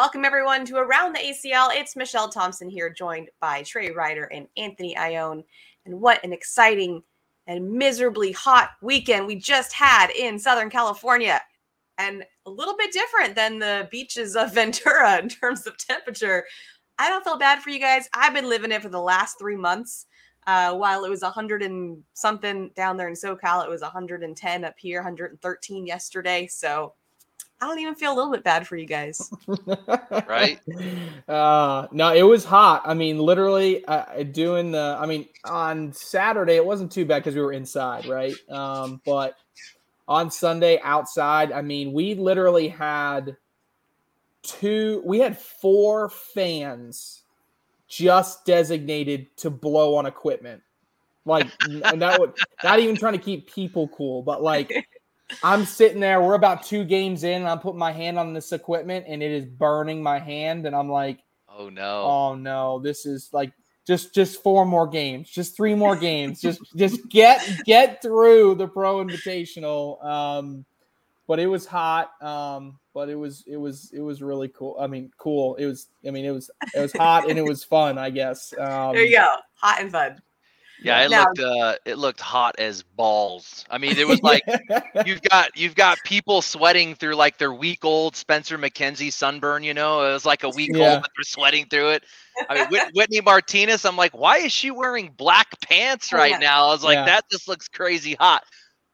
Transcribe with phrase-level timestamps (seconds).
[0.00, 1.70] Welcome everyone to Around the ACL.
[1.72, 5.44] It's Michelle Thompson here, joined by Trey Ryder and Anthony Ione.
[5.86, 7.02] And what an exciting
[7.48, 11.40] and miserably hot weekend we just had in Southern California.
[11.98, 16.44] And a little bit different than the beaches of Ventura in terms of temperature.
[17.00, 18.08] I don't feel bad for you guys.
[18.14, 20.06] I've been living it for the last three months.
[20.46, 24.74] Uh, while it was 100 and something down there in SoCal, it was 110 up
[24.78, 26.46] here, 113 yesterday.
[26.46, 26.94] So
[27.60, 29.30] I don't even feel a little bit bad for you guys.
[30.28, 30.60] right?
[31.28, 32.80] Uh, no, it was hot.
[32.86, 34.96] I mean, literally uh, doing the.
[34.98, 38.34] I mean, on Saturday it wasn't too bad because we were inside, right?
[38.48, 39.36] Um, but
[40.06, 43.36] on Sunday outside, I mean, we literally had
[44.42, 45.02] two.
[45.04, 47.24] We had four fans
[47.88, 50.62] just designated to blow on equipment.
[51.26, 52.20] Like, not,
[52.64, 54.72] not even trying to keep people cool, but like
[55.42, 56.22] I'm sitting there.
[56.22, 59.30] We're about two games in, and I'm putting my hand on this equipment, and it
[59.30, 60.66] is burning my hand.
[60.66, 62.02] And I'm like, "Oh no!
[62.02, 62.78] Oh no!
[62.78, 63.52] This is like
[63.86, 66.40] just just four more games, just three more games.
[66.40, 70.64] just just get get through the Pro Invitational." Um,
[71.26, 72.10] but it was hot.
[72.22, 74.76] Um, but it was it was it was really cool.
[74.80, 75.54] I mean, cool.
[75.56, 75.88] It was.
[76.06, 77.98] I mean, it was it was hot and it was fun.
[77.98, 78.52] I guess.
[78.58, 80.20] Um, there you go, hot and fun.
[80.82, 83.64] Yeah, it now, looked uh, it looked hot as balls.
[83.68, 84.42] I mean, it was like
[85.06, 89.62] you've got you've got people sweating through like their week old Spencer McKenzie sunburn.
[89.62, 90.92] You know, it was like a week yeah.
[90.92, 92.04] old, but they're sweating through it.
[92.48, 93.84] I mean, Whit- Whitney Martinez.
[93.84, 96.38] I'm like, why is she wearing black pants right yeah.
[96.38, 96.66] now?
[96.66, 97.06] I was like, yeah.
[97.06, 98.44] that just looks crazy hot.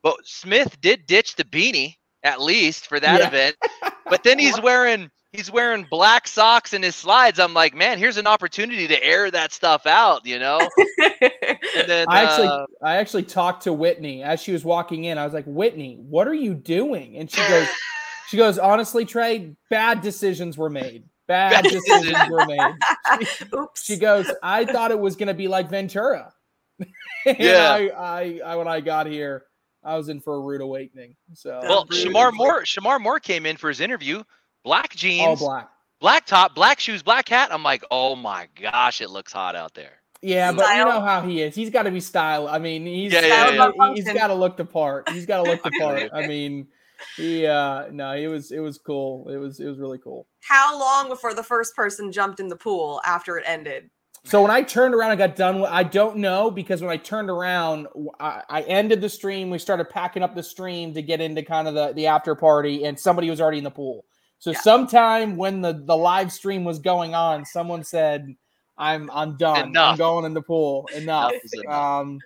[0.02, 3.56] But Smith did ditch the beanie at least for that event.
[4.06, 7.40] But then he's wearing he's wearing black socks in his slides.
[7.40, 10.60] I'm like, man, here's an opportunity to air that stuff out, you know.
[11.20, 15.18] and then I actually, uh, I actually talked to Whitney as she was walking in.
[15.18, 17.16] I was like, Whitney, what are you doing?
[17.16, 17.68] And she goes,
[18.28, 21.04] she goes, honestly, Trey, bad decisions were made.
[21.26, 22.60] Bad decisions were made.
[23.26, 23.84] She, Oops.
[23.84, 26.32] she goes, I thought it was going to be like Ventura.
[27.26, 27.70] yeah.
[27.70, 29.44] I, I, I, when I got here,
[29.84, 31.14] I was in for a rude awakening.
[31.34, 34.22] So well, Shemar Moore, Shemar Moore came in for his interview
[34.64, 35.70] black jeans, all black,
[36.00, 37.52] black top, black shoes, black hat.
[37.52, 40.00] I'm like, oh my gosh, it looks hot out there.
[40.22, 41.54] Yeah, but you know how he is.
[41.54, 42.48] He's got to be style.
[42.48, 43.94] I mean, he's yeah, yeah, yeah.
[43.94, 45.08] he's got to look the part.
[45.10, 46.10] He's got to look the part.
[46.14, 46.66] I mean,
[47.16, 49.28] he uh no, it was it was cool.
[49.28, 50.26] It was it was really cool.
[50.40, 53.90] How long before the first person jumped in the pool after it ended?
[54.26, 57.28] So when I turned around and got done, I don't know because when I turned
[57.28, 57.88] around,
[58.18, 59.50] I, I, ended the stream.
[59.50, 62.84] We started packing up the stream to get into kind of the, the after party,
[62.84, 64.06] and somebody was already in the pool.
[64.44, 64.60] So yeah.
[64.60, 68.36] sometime when the the live stream was going on, someone said,
[68.76, 69.70] "I'm I'm done.
[69.70, 69.92] Enough.
[69.92, 70.86] I'm going in the pool.
[70.94, 71.32] Enough."
[71.66, 72.18] um,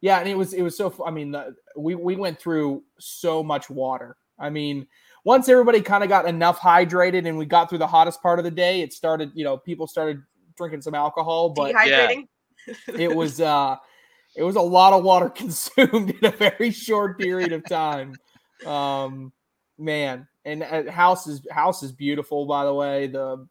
[0.00, 0.94] yeah, and it was it was so.
[1.04, 4.16] I mean, the, we we went through so much water.
[4.38, 4.86] I mean,
[5.24, 8.44] once everybody kind of got enough hydrated and we got through the hottest part of
[8.44, 9.32] the day, it started.
[9.34, 10.22] You know, people started
[10.56, 12.28] drinking some alcohol, but dehydrating.
[12.96, 13.74] it was uh,
[14.36, 18.14] it was a lot of water consumed in a very short period of time.
[18.64, 19.32] Um,
[19.76, 23.06] man, and uh, house is house is beautiful by the way.
[23.06, 23.46] The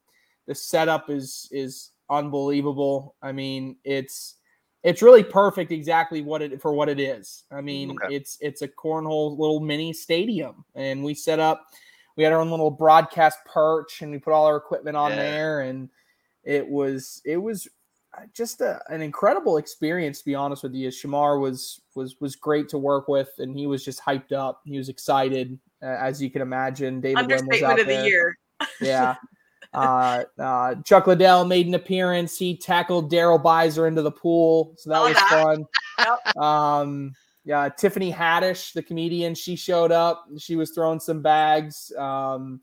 [0.48, 3.16] the setup is is unbelievable.
[3.22, 4.36] I mean it's
[4.84, 7.44] it's really perfect exactly what it for what it is.
[7.52, 8.16] I mean okay.
[8.16, 11.68] it's it's a cornhole little mini stadium and we set up
[12.16, 15.18] we had our own little broadcast perch and we put all our equipment on yeah.
[15.18, 15.90] there and
[16.44, 17.68] it was it was
[18.18, 20.90] uh, just a, an incredible experience to be honest with you.
[20.90, 24.62] Shemar was was was great to work with and he was just hyped up.
[24.66, 27.02] He was excited uh, as you can imagine.
[27.02, 28.38] David Understatement of the year.
[28.82, 29.16] yeah.
[29.74, 32.38] Uh, uh, Chuck Liddell made an appearance.
[32.38, 35.66] He tackled Daryl Beiser into the pool, so that oh, was fun.
[36.42, 37.14] Um,
[37.44, 40.26] yeah, Tiffany Haddish, the comedian, she showed up.
[40.38, 41.92] She was throwing some bags.
[41.98, 42.62] Um,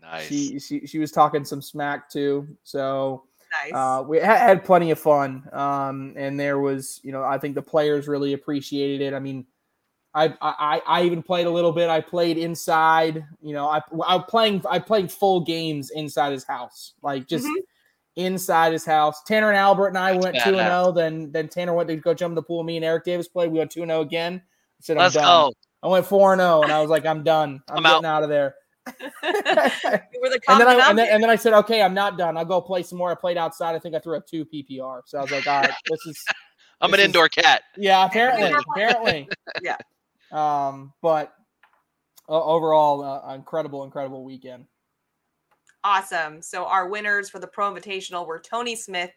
[0.00, 0.26] nice.
[0.28, 2.46] She, she she was talking some smack too.
[2.62, 3.24] So
[3.64, 3.72] nice.
[3.72, 5.48] Uh, we ha- had plenty of fun.
[5.52, 9.14] Um, and there was, you know, I think the players really appreciated it.
[9.14, 9.46] I mean,
[10.16, 11.90] I, I I even played a little bit.
[11.90, 13.22] I played inside.
[13.42, 17.60] You know, I I playing I played full games inside his house, like just mm-hmm.
[18.16, 19.22] inside his house.
[19.24, 20.84] Tanner and Albert and I That's went two and zero.
[20.86, 22.62] Oh, then then Tanner went to go jump in the pool.
[22.62, 23.52] Me and Eric Davis played.
[23.52, 24.40] We went two and zero oh again.
[24.42, 25.24] I said, I'm done.
[25.24, 25.52] go.
[25.82, 27.60] I went four and zero, and I was like, I'm done.
[27.68, 28.16] I'm, I'm getting out.
[28.16, 28.54] out of there.
[28.86, 32.36] and, then I, and, then, and then I said, okay, I'm not done.
[32.36, 33.10] I'll go play some more.
[33.10, 33.74] I played outside.
[33.74, 35.02] I think I threw up two PPR.
[35.04, 36.24] So I was like, all right, this is.
[36.80, 37.62] I'm this an indoor cat.
[37.76, 39.28] Yeah, apparently, apparently.
[39.62, 39.76] yeah.
[40.32, 41.32] Um, but
[42.28, 44.66] uh, overall, uh, incredible, incredible weekend.
[45.84, 46.42] Awesome.
[46.42, 49.12] So our winners for the Pro Invitational were Tony Smith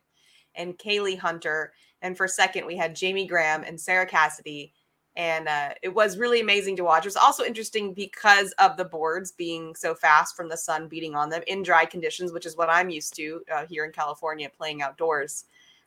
[0.55, 1.73] and Kaylee Hunter.
[2.01, 4.73] And for second, we had Jamie Graham and Sarah Cassidy.
[5.15, 7.05] and uh, it was really amazing to watch.
[7.05, 11.15] It was also interesting because of the boards being so fast from the sun beating
[11.15, 14.49] on them in dry conditions, which is what I'm used to uh, here in California
[14.55, 15.45] playing outdoors.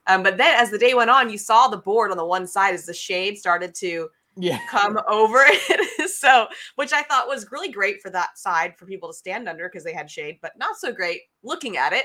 [0.09, 2.47] Um, but then as the day went on, you saw the board on the one
[2.47, 4.59] side as the shade started to yeah.
[4.71, 6.11] come over it.
[6.11, 6.47] so,
[6.77, 9.85] which I thought was really great for that side for people to stand under because
[9.85, 12.05] they had shade, but not so great looking at it.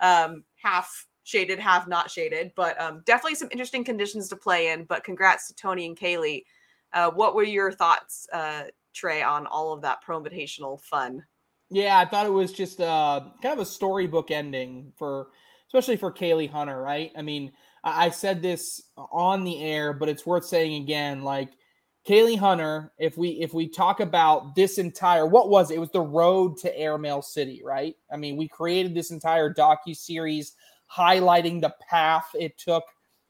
[0.00, 4.84] Um, half shaded, half not shaded, but um, definitely some interesting conditions to play in.
[4.84, 6.44] But congrats to Tony and Kaylee.
[6.92, 11.24] Uh, what were your thoughts, uh, Trey, on all of that pro invitational fun?
[11.70, 15.28] Yeah, I thought it was just uh, kind of a storybook ending for,
[15.66, 17.10] especially for Kaylee Hunter, right?
[17.16, 21.22] I mean, I said this on the air, but it's worth saying again.
[21.22, 21.50] Like
[22.06, 25.76] Kaylee Hunter, if we if we talk about this entire what was it?
[25.76, 27.96] It was the road to Airmail City, right?
[28.12, 30.52] I mean, we created this entire docu series
[30.94, 32.84] highlighting the path it took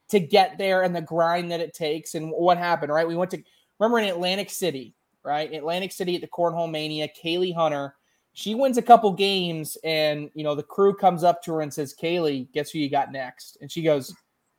[0.09, 3.07] to get there and the grind that it takes and what happened, right?
[3.07, 3.43] We went to
[3.79, 5.53] remember in Atlantic City, right?
[5.53, 7.95] Atlantic City at the Cornhole Mania, Kaylee Hunter,
[8.33, 11.73] she wins a couple games and you know the crew comes up to her and
[11.73, 14.13] says, "Kaylee, guess who you got next?" And she goes,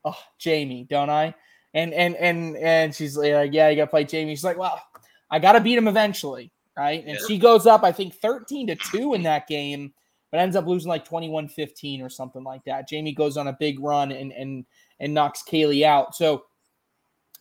[0.06, 1.36] oh, Jamie, don't I?
[1.76, 4.34] And and and and she's like, yeah, you got to play Jamie.
[4.34, 4.82] She's like, well,
[5.30, 7.04] I got to beat him eventually, right?
[7.06, 7.26] And yeah.
[7.28, 9.94] she goes up, I think, 13 to 2 in that game,
[10.32, 12.88] but ends up losing like 21 15 or something like that.
[12.88, 14.66] Jamie goes on a big run and and
[15.00, 16.16] and knocks Kaylee out.
[16.16, 16.46] So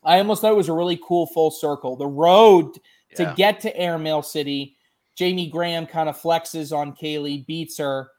[0.02, 1.96] I almost thought it was a really cool full circle.
[1.96, 2.76] The road
[3.10, 3.16] yeah.
[3.30, 4.76] to get to Airmail City,
[5.14, 8.10] Jamie Graham kind of flexes on Kaylee, beats her,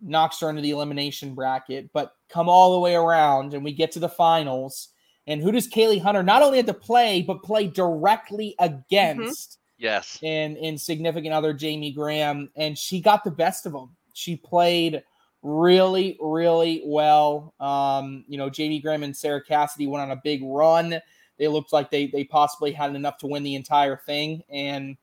[0.00, 3.92] knocks her into the elimination bracket, but come all the way around and we get
[3.92, 4.90] to the finals.
[5.28, 9.50] And who does Kaylee Hunter not only have to play, but play directly against?
[9.50, 9.84] Mm-hmm.
[9.84, 10.18] Yes.
[10.22, 12.50] And in significant other Jamie Graham.
[12.56, 13.94] And she got the best of them.
[14.14, 15.04] She played
[15.42, 17.54] really, really well.
[17.60, 20.98] Um, you know, Jamie Graham and Sarah Cassidy went on a big run.
[21.38, 24.42] They looked like they they possibly had enough to win the entire thing.
[24.50, 24.96] And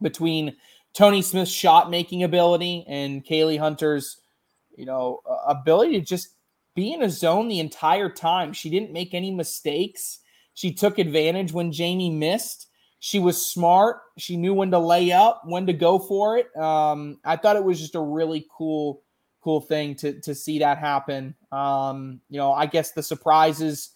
[0.00, 0.56] between
[0.94, 4.18] Tony Smith's shot making ability and Kaylee Hunter's,
[4.76, 6.28] you know, ability to just
[6.74, 8.52] be in a zone the entire time.
[8.52, 10.20] She didn't make any mistakes.
[10.54, 12.66] She took advantage when Jamie missed.
[13.00, 13.98] She was smart.
[14.16, 16.54] She knew when to lay up, when to go for it.
[16.56, 19.02] Um, I thought it was just a really cool,
[19.40, 21.36] cool thing to to see that happen.
[21.52, 23.90] Um, you know, I guess the surprises.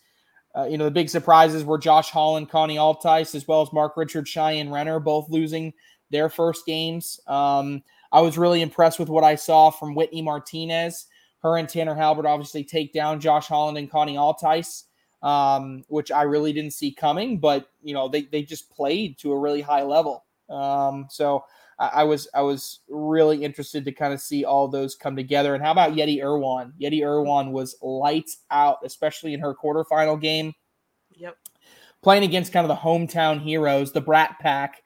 [0.55, 3.97] Uh, you know, the big surprises were Josh Holland, Connie Altice, as well as Mark
[3.97, 5.73] Richard, Cheyenne Renner, both losing
[6.11, 7.19] their first games.
[7.27, 7.83] Um,
[8.13, 11.07] I was really impressed with what I saw from Whitney Martinez.
[11.43, 14.85] Her and Tanner Halbert obviously take down Josh Holland and Connie Altice,
[15.23, 19.33] um, which I really didn't see coming, but you know they they just played to
[19.33, 20.25] a really high level.
[20.49, 21.45] Um, so
[21.79, 25.55] I, I, was I was really interested to kind of see all those come together.
[25.55, 26.73] And how about Yeti Irwan?
[26.81, 30.53] Yeti Irwan was lights out, especially in her quarterfinal game.
[31.17, 31.37] Yep.
[32.03, 34.83] Playing against kind of the hometown heroes, the Brat Pack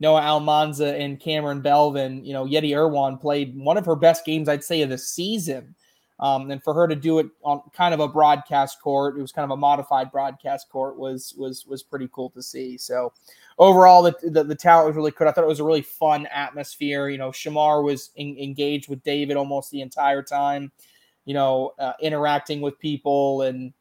[0.00, 4.48] Noah Almanza and Cameron Belvin, you know, Yeti Irwan played one of her best games,
[4.48, 5.74] I'd say, of the season.
[6.20, 9.32] Um, and for her to do it on kind of a broadcast court, it was
[9.32, 12.76] kind of a modified broadcast court, was was was pretty cool to see.
[12.76, 13.12] So
[13.58, 15.26] overall, the, the, the talent was really good.
[15.26, 17.08] I thought it was a really fun atmosphere.
[17.08, 20.70] You know, Shemar was in, engaged with David almost the entire time.
[21.24, 23.72] You know, uh, interacting with people, and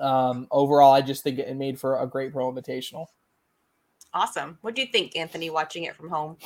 [0.00, 3.06] um, overall, I just think it made for a great pro invitational.
[4.14, 4.58] Awesome.
[4.62, 6.36] What do you think, Anthony, watching it from home?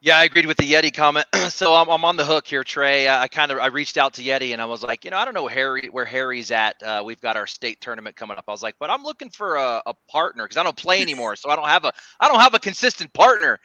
[0.00, 1.26] Yeah, I agreed with the Yeti comment.
[1.50, 3.08] so I'm, I'm on the hook here, Trey.
[3.08, 5.26] I, kind of I reached out to Yeti and I was like, you know, I
[5.26, 6.82] don't know Harry where Harry's at.
[6.82, 8.44] Uh, we've got our state tournament coming up.
[8.48, 11.36] I was like, but I'm looking for a, a partner because I don't play anymore,
[11.36, 13.58] so I don't have a I don't have a consistent partner.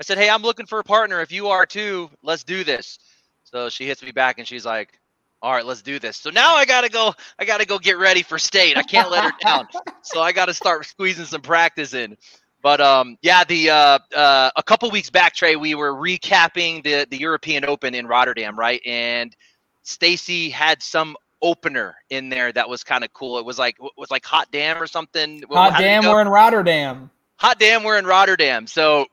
[0.00, 1.20] I said, hey, I'm looking for a partner.
[1.20, 2.98] If you are too, let's do this.
[3.44, 4.98] So she hits me back and she's like,
[5.42, 6.16] all right, let's do this.
[6.16, 7.14] So now I gotta go.
[7.38, 8.78] I gotta go get ready for state.
[8.78, 9.66] I can't let her down.
[10.06, 12.18] So I got to start squeezing some practice in.
[12.64, 17.06] But um, yeah, the uh, uh, a couple weeks back, Trey, we were recapping the
[17.10, 18.80] the European Open in Rotterdam, right?
[18.86, 19.36] And
[19.82, 23.38] Stacy had some opener in there that was kind of cool.
[23.38, 25.42] It was like was like Hot Damn or something.
[25.50, 27.10] Hot Damn, we're in Rotterdam.
[27.36, 28.66] Hot Damn, we're in Rotterdam.
[28.66, 29.08] So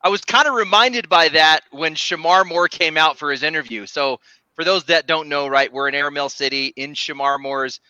[0.00, 3.86] I was kind of reminded by that when Shemar Moore came out for his interview.
[3.86, 4.20] So
[4.54, 7.80] for those that don't know, right, we're in Airmail City in Shemar Moore's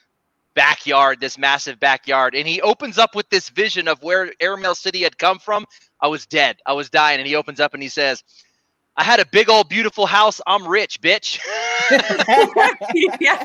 [0.55, 2.35] backyard, this massive backyard.
[2.35, 5.67] And he opens up with this vision of where Airmail City had come from.
[6.01, 6.57] I was dead.
[6.67, 7.19] I was dying.
[7.19, 8.23] And he opens up and he says,
[8.97, 10.41] I had a big old beautiful house.
[10.47, 11.41] I'm rich, bitch.
[13.21, 13.45] yeah.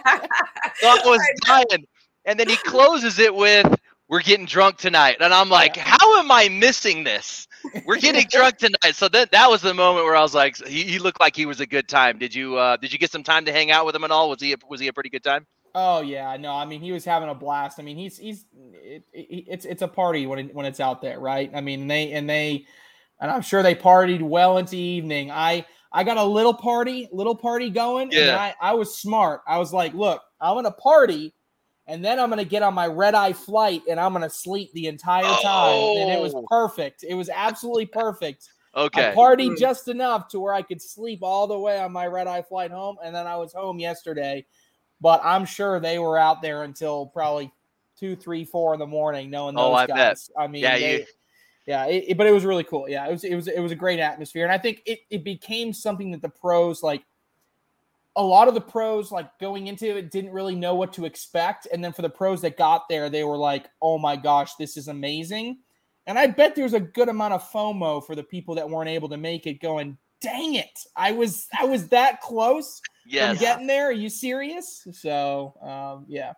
[0.76, 1.86] So I was dying.
[2.26, 3.68] And then he closes it with,
[4.08, 5.18] We're getting drunk tonight.
[5.20, 7.48] And I'm like, How am I missing this?
[7.86, 8.94] We're getting drunk tonight.
[8.94, 11.46] So that that was the moment where I was like, he, he looked like he
[11.46, 12.20] was a good time.
[12.20, 14.30] Did you uh, did you get some time to hang out with him at all?
[14.30, 15.48] Was he a, was he a pretty good time?
[15.76, 17.80] Oh yeah, no, I mean he was having a blast.
[17.80, 21.02] I mean he's he's it, it, it's it's a party when it, when it's out
[21.02, 21.52] there, right?
[21.54, 22.66] I mean they and they
[23.20, 25.32] and I'm sure they partied well into evening.
[25.32, 28.22] I I got a little party, little party going, Yeah.
[28.22, 29.42] and I I was smart.
[29.48, 31.34] I was like, look, I'm gonna party,
[31.88, 34.88] and then I'm gonna get on my red eye flight, and I'm gonna sleep the
[34.88, 35.44] entire time,
[35.98, 36.46] and it was Oh.
[36.48, 37.04] perfect.
[37.04, 38.50] It was absolutely perfect.
[38.76, 39.14] I Okay.
[39.16, 39.58] partied Mm.
[39.60, 42.72] just enough to where I could sleep all the way on my red eye flight
[42.72, 44.46] home, and then I was home yesterday.
[45.02, 47.52] But I'm sure they were out there until probably
[47.98, 49.96] two, three, four in the morning, knowing oh, those Oh, I bet.
[49.96, 50.32] guys.
[50.38, 51.06] I mean, Yeah, they- you-
[51.66, 52.90] yeah, it, it- but it was really cool.
[52.90, 55.24] Yeah, it was, it was, it was a great atmosphere, and I think it, it
[55.24, 57.04] became something that the pros like.
[58.16, 61.68] A lot of the pros, like going into it, didn't really know what to expect,
[61.72, 64.76] and then for the pros that got there, they were like, "Oh my gosh, this
[64.76, 65.60] is amazing!"
[66.08, 69.08] And I bet there's a good amount of FOMO for the people that weren't able
[69.10, 69.62] to make it.
[69.62, 72.82] Going, dang it, I was, I was that close
[73.28, 73.88] from getting there.
[73.90, 74.86] Are you serious?
[74.92, 76.34] So, um, yeah,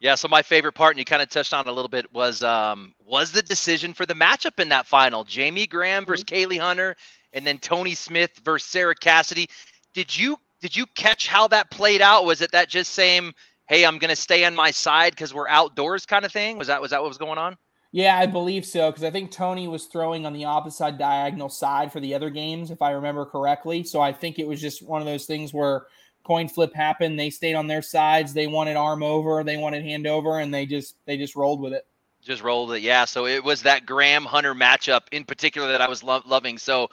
[0.00, 2.12] Yeah, so my favorite part, and you kind of touched on it a little bit,
[2.12, 5.24] was um was the decision for the matchup in that final.
[5.24, 6.94] Jamie Graham versus Kaylee Hunter,
[7.32, 9.48] and then Tony Smith versus Sarah Cassidy.
[9.94, 12.24] Did you did you catch how that played out?
[12.24, 13.32] Was it that just same,
[13.66, 16.58] hey, I'm gonna stay on my side because we're outdoors kind of thing?
[16.58, 17.56] Was that was that what was going on?
[17.94, 21.92] Yeah, I believe so because I think Tony was throwing on the opposite diagonal side
[21.92, 23.84] for the other games, if I remember correctly.
[23.84, 25.86] So I think it was just one of those things where
[26.24, 27.20] coin flip happened.
[27.20, 28.34] They stayed on their sides.
[28.34, 29.44] They wanted arm over.
[29.44, 31.86] They wanted hand over, and they just they just rolled with it.
[32.20, 32.82] Just rolled it.
[32.82, 33.04] Yeah.
[33.04, 36.58] So it was that Graham Hunter matchup in particular that I was lo- loving.
[36.58, 36.88] So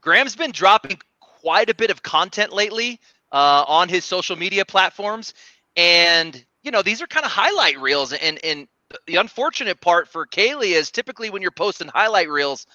[0.00, 3.00] Graham's been dropping quite a bit of content lately
[3.32, 5.34] uh, on his social media platforms,
[5.76, 8.14] and you know these are kind of highlight reels.
[8.14, 8.66] And and
[9.06, 12.66] the unfortunate part for Kaylee is typically when you're posting highlight reels,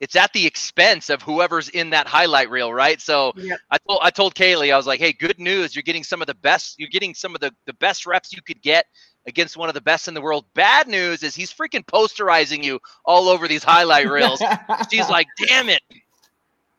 [0.00, 3.00] it's at the expense of whoever's in that highlight reel, right?
[3.00, 3.58] So Yep.
[3.70, 6.26] I told I told Kaylee I was like, hey, good news, you're getting some of
[6.26, 8.86] the best, you're getting some of the the best reps you could get
[9.26, 10.44] against one of the best in the world.
[10.54, 14.40] Bad news is he's freaking posterizing you all over these highlight reels.
[14.90, 15.82] She's like, damn it.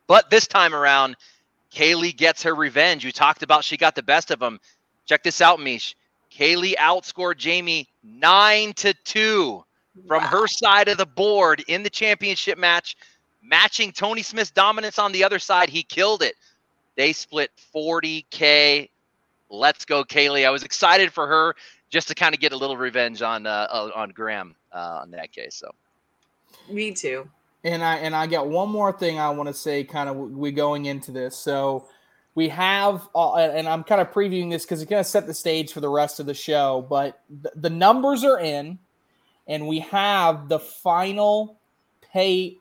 [0.08, 1.16] But this time around,
[1.72, 3.06] Kaylee gets her revenge.
[3.06, 4.60] You talked about she got the best of them.
[5.06, 5.96] Check this out, Mish.
[6.32, 9.64] Kaylee outscored Jamie nine to two
[10.08, 10.30] from Wow.
[10.30, 12.96] her side of the board in the championship match,
[13.42, 15.70] matching Tony Smith's dominance on the other side.
[15.70, 16.36] He killed it.
[16.96, 18.90] They split 40k.
[19.50, 20.46] Let's go, Kaylee.
[20.46, 21.56] I was excited for her
[21.90, 25.12] just to kind of get a little revenge on uh, uh, on Graham uh, on
[25.12, 25.56] that case.
[25.56, 25.72] So
[26.70, 27.30] Me too.
[27.64, 30.52] And I and I got one more thing I want to say, kind of we
[30.52, 31.36] going into this.
[31.36, 31.88] So
[32.36, 35.34] we have, uh, and I'm kind of previewing this because it's going to set the
[35.34, 36.86] stage for the rest of the show.
[36.90, 38.80] But the, the numbers are in,
[39.48, 41.60] and we have the final
[42.14, 42.58] pay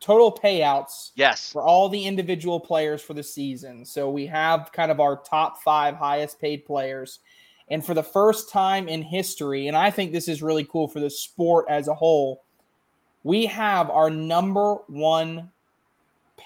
[0.00, 3.84] total payouts yes, for all the individual players for the season.
[3.84, 7.20] So we have kind of our top five highest paid players.
[7.68, 11.00] And for the first time in history, and I think this is really cool for
[11.00, 12.42] the sport as a whole,
[13.22, 15.50] we have our number one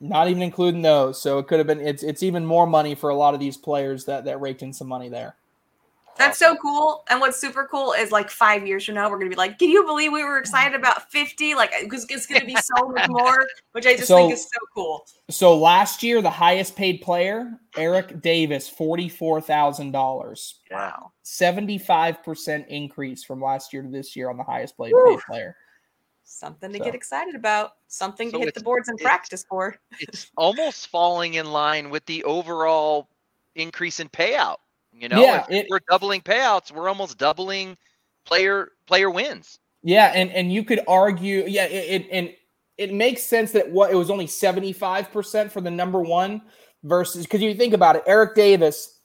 [0.00, 1.20] Not even including those.
[1.20, 3.56] So it could have been it's it's even more money for a lot of these
[3.56, 5.36] players that that raked in some money there.
[6.18, 7.04] That's so cool.
[7.10, 9.68] And what's super cool is like five years from now, we're gonna be like, can
[9.68, 11.54] you believe we were excited about 50?
[11.54, 14.58] Like, because it's gonna be so much more, which I just So- think is so
[14.74, 15.06] cool.
[15.28, 20.60] So last year, the highest paid player, Eric Davis, forty-four thousand dollars.
[20.70, 21.12] Wow.
[21.22, 25.56] Seventy-five percent increase from last year to this year on the highest paid, paid player.
[26.28, 27.74] Something to So- get excited about.
[27.86, 29.76] Something So to hit the boards and practice for.
[30.00, 33.08] it's almost falling in line with the overall
[33.54, 34.56] increase in payout.
[34.92, 37.76] You know, Yeah, if it- we're doubling payouts, we're almost doubling
[38.24, 39.60] player player wins.
[39.82, 42.34] Yeah, and and you could argue, yeah, it, it and
[42.76, 46.42] it makes sense that what it was only seventy-five percent for the number one
[46.82, 48.98] versus because you think about it, Eric Davis,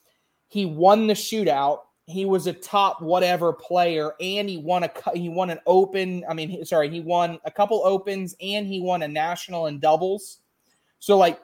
[0.48, 5.28] he won the shootout he was a top whatever player, and he won a he
[5.28, 6.24] won an open.
[6.28, 10.40] I mean, sorry, he won a couple opens, and he won a national in doubles.
[10.98, 11.40] So like,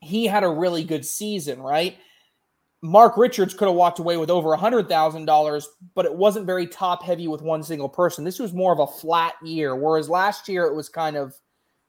[0.00, 1.96] he had a really good season, right?
[2.82, 6.46] Mark Richards could have walked away with over a hundred thousand dollars, but it wasn't
[6.46, 8.24] very top heavy with one single person.
[8.24, 11.34] This was more of a flat year, whereas last year it was kind of,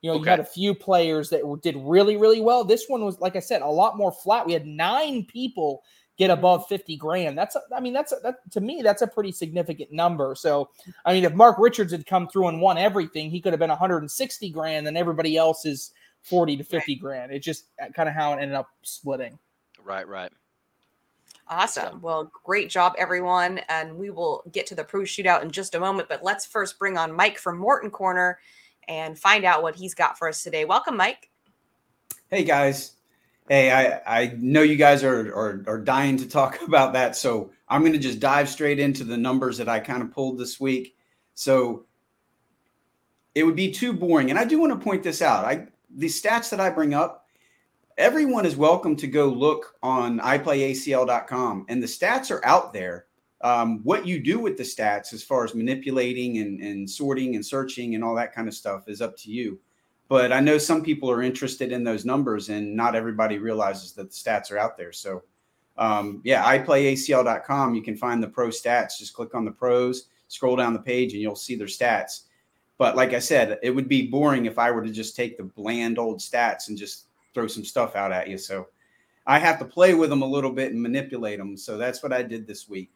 [0.02, 0.24] you know, okay.
[0.24, 2.64] you had a few players that did really, really well.
[2.64, 4.46] This one was, like I said, a lot more flat.
[4.46, 5.84] We had nine people
[6.18, 7.38] get above 50 grand.
[7.38, 10.36] That's, a, I mean, that's a, that, to me, that's a pretty significant number.
[10.36, 10.70] So,
[11.06, 13.70] I mean, if Mark Richards had come through and won everything, he could have been
[13.70, 15.92] 160 grand, and everybody else is
[16.24, 17.02] 40 to 50 right.
[17.02, 17.32] grand.
[17.32, 19.38] It's just uh, kind of how it ended up splitting.
[19.84, 20.32] Right, right.
[21.50, 22.02] Awesome.
[22.02, 23.62] Well, great job, everyone.
[23.70, 26.10] And we will get to the pro shootout in just a moment.
[26.10, 28.40] But let's first bring on Mike from Morton Corner
[28.90, 30.66] and find out what he's got for us today.
[30.66, 31.30] Welcome, Mike.
[32.30, 32.97] Hey, guys.
[33.48, 37.16] Hey, I, I know you guys are, are, are dying to talk about that.
[37.16, 40.38] So I'm going to just dive straight into the numbers that I kind of pulled
[40.38, 40.96] this week.
[41.34, 41.86] So
[43.36, 44.32] it would be too boring.
[44.32, 45.46] And I do want to point this out.
[45.46, 47.28] I the stats that I bring up,
[47.98, 53.06] everyone is welcome to go look on iPlayACL.com, and the stats are out there.
[53.42, 57.46] Um, what you do with the stats, as far as manipulating and, and sorting and
[57.46, 59.60] searching and all that kind of stuff, is up to you.
[60.10, 64.10] But I know some people are interested in those numbers, and not everybody realizes that
[64.10, 64.94] the stats are out there.
[64.94, 65.24] So,
[65.78, 68.98] um, yeah, iPlayACL.com, you can find the pro stats.
[68.98, 72.22] Just click on the pros, scroll down the page, and you'll see their stats.
[72.78, 75.44] But like I said, it would be boring if I were to just take the
[75.44, 78.38] bland old stats and just throw some stuff out at you.
[78.38, 78.68] So
[79.26, 81.58] I have to play with them a little bit and manipulate them.
[81.58, 82.92] So that's what I did this week.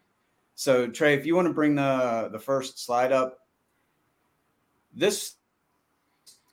[0.56, 3.40] So Trey, if you want to bring the the first slide up,
[4.94, 5.36] this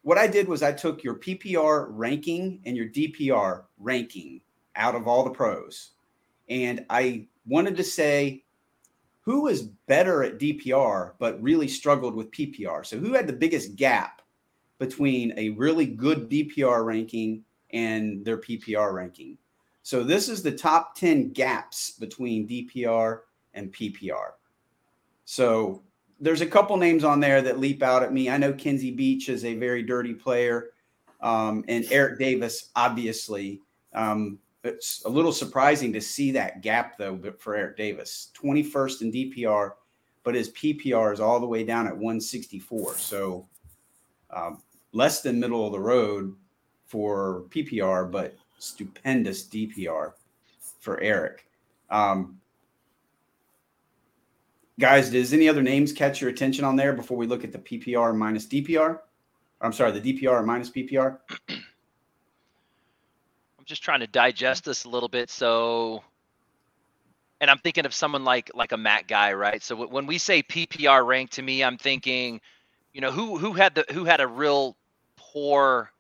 [0.09, 4.41] what I did was I took your PPR ranking and your DPR ranking
[4.75, 5.91] out of all the pros,
[6.49, 8.43] and I wanted to say
[9.21, 12.87] who was better at DPR but really struggled with PPR.
[12.87, 14.23] So who had the biggest gap
[14.79, 17.45] between a really good DPR ranking
[17.75, 19.37] and their PPR ranking?
[19.83, 23.21] So this is the top 10 gaps between DPR
[23.53, 24.31] and PPR.
[25.27, 25.83] So
[26.21, 28.29] there's a couple names on there that leap out at me.
[28.29, 30.71] I know Kenzie Beach is a very dirty player,
[31.21, 33.61] um, and Eric Davis, obviously.
[33.95, 39.03] Um, it's a little surprising to see that gap though but for Eric Davis, 21st
[39.03, 39.71] in DPR,
[40.25, 42.97] but his PPR is all the way down at 164.
[42.97, 43.49] So
[44.31, 46.35] um, less than middle of the road
[46.87, 50.13] for PPR, but stupendous DPR
[50.81, 51.47] for Eric.
[51.91, 52.38] Um,
[54.79, 57.59] guys, does any other names catch your attention on there before we look at the
[57.59, 59.01] PPR minus DPR?
[59.61, 61.19] I'm sorry, the DPR minus PPR.
[61.49, 61.65] I'm
[63.65, 65.31] just trying to digest this a little bit.
[65.31, 66.05] So,
[67.41, 69.63] and I'm thinking of someone like like a Matt guy, right?
[69.63, 72.41] So when we say PPR rank to me, I'm thinking,
[72.93, 74.77] you know, who who had the who had a real
[75.17, 75.91] poor.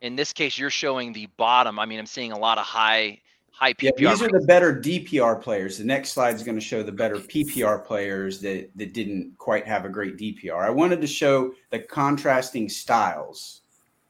[0.00, 1.78] In this case, you're showing the bottom.
[1.78, 3.20] I mean, I'm seeing a lot of high
[3.54, 3.92] high PPR.
[3.98, 5.78] Yeah, these are the better DPR players.
[5.78, 9.66] The next slide is going to show the better PPR players that that didn't quite
[9.66, 10.62] have a great DPR.
[10.62, 13.62] I wanted to show the contrasting styles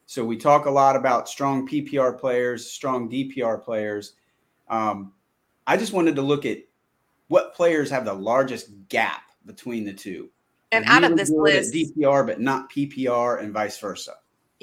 [0.06, 4.12] so we talk a lot about strong PPR players, strong DPR players.
[4.68, 5.12] Um,
[5.66, 6.58] I just wanted to look at
[7.28, 10.30] what players have the largest gap between the two.
[10.72, 14.14] And really out of this list, DPR, but not PPR, and vice versa.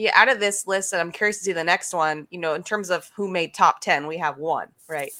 [0.02, 2.28] Yeah, out of this list, and I'm curious to see the next one.
[2.32, 5.12] You know, in terms of who made top ten, we have one, right?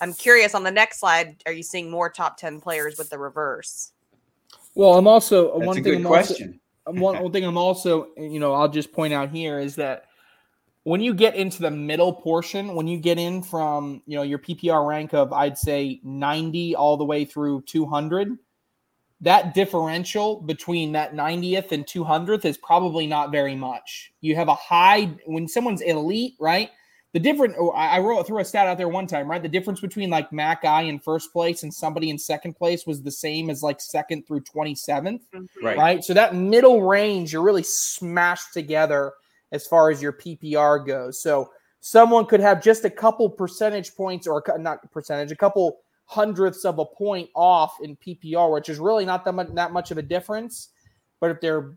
[0.00, 1.42] I'm curious on the next slide.
[1.44, 3.90] Are you seeing more top ten players with the reverse?
[4.76, 5.82] Well, I'm also uh, That's one a thing.
[5.82, 6.60] Good I'm question.
[6.86, 10.04] Also, one, one thing I'm also, you know, I'll just point out here is that
[10.84, 14.38] when you get into the middle portion, when you get in from, you know, your
[14.38, 18.38] PPR rank of, I'd say 90 all the way through 200,
[19.20, 24.12] that differential between that 90th and 200th is probably not very much.
[24.20, 26.70] You have a high, when someone's elite, right?
[27.14, 29.42] the different oh, I wrote threw a stat out there one time, right?
[29.42, 33.02] The difference between like Mac Guy in first place and somebody in second place was
[33.02, 35.20] the same as like second through 27th.
[35.34, 35.64] Mm-hmm.
[35.64, 35.76] Right.
[35.76, 36.04] Right.
[36.04, 39.14] So that middle range, you're really smashed together
[39.52, 41.22] as far as your PPR goes.
[41.22, 41.50] So
[41.80, 46.78] someone could have just a couple percentage points or not percentage, a couple hundredths of
[46.78, 50.02] a point off in PPR, which is really not that much, that much of a
[50.02, 50.70] difference.
[51.20, 51.74] But if their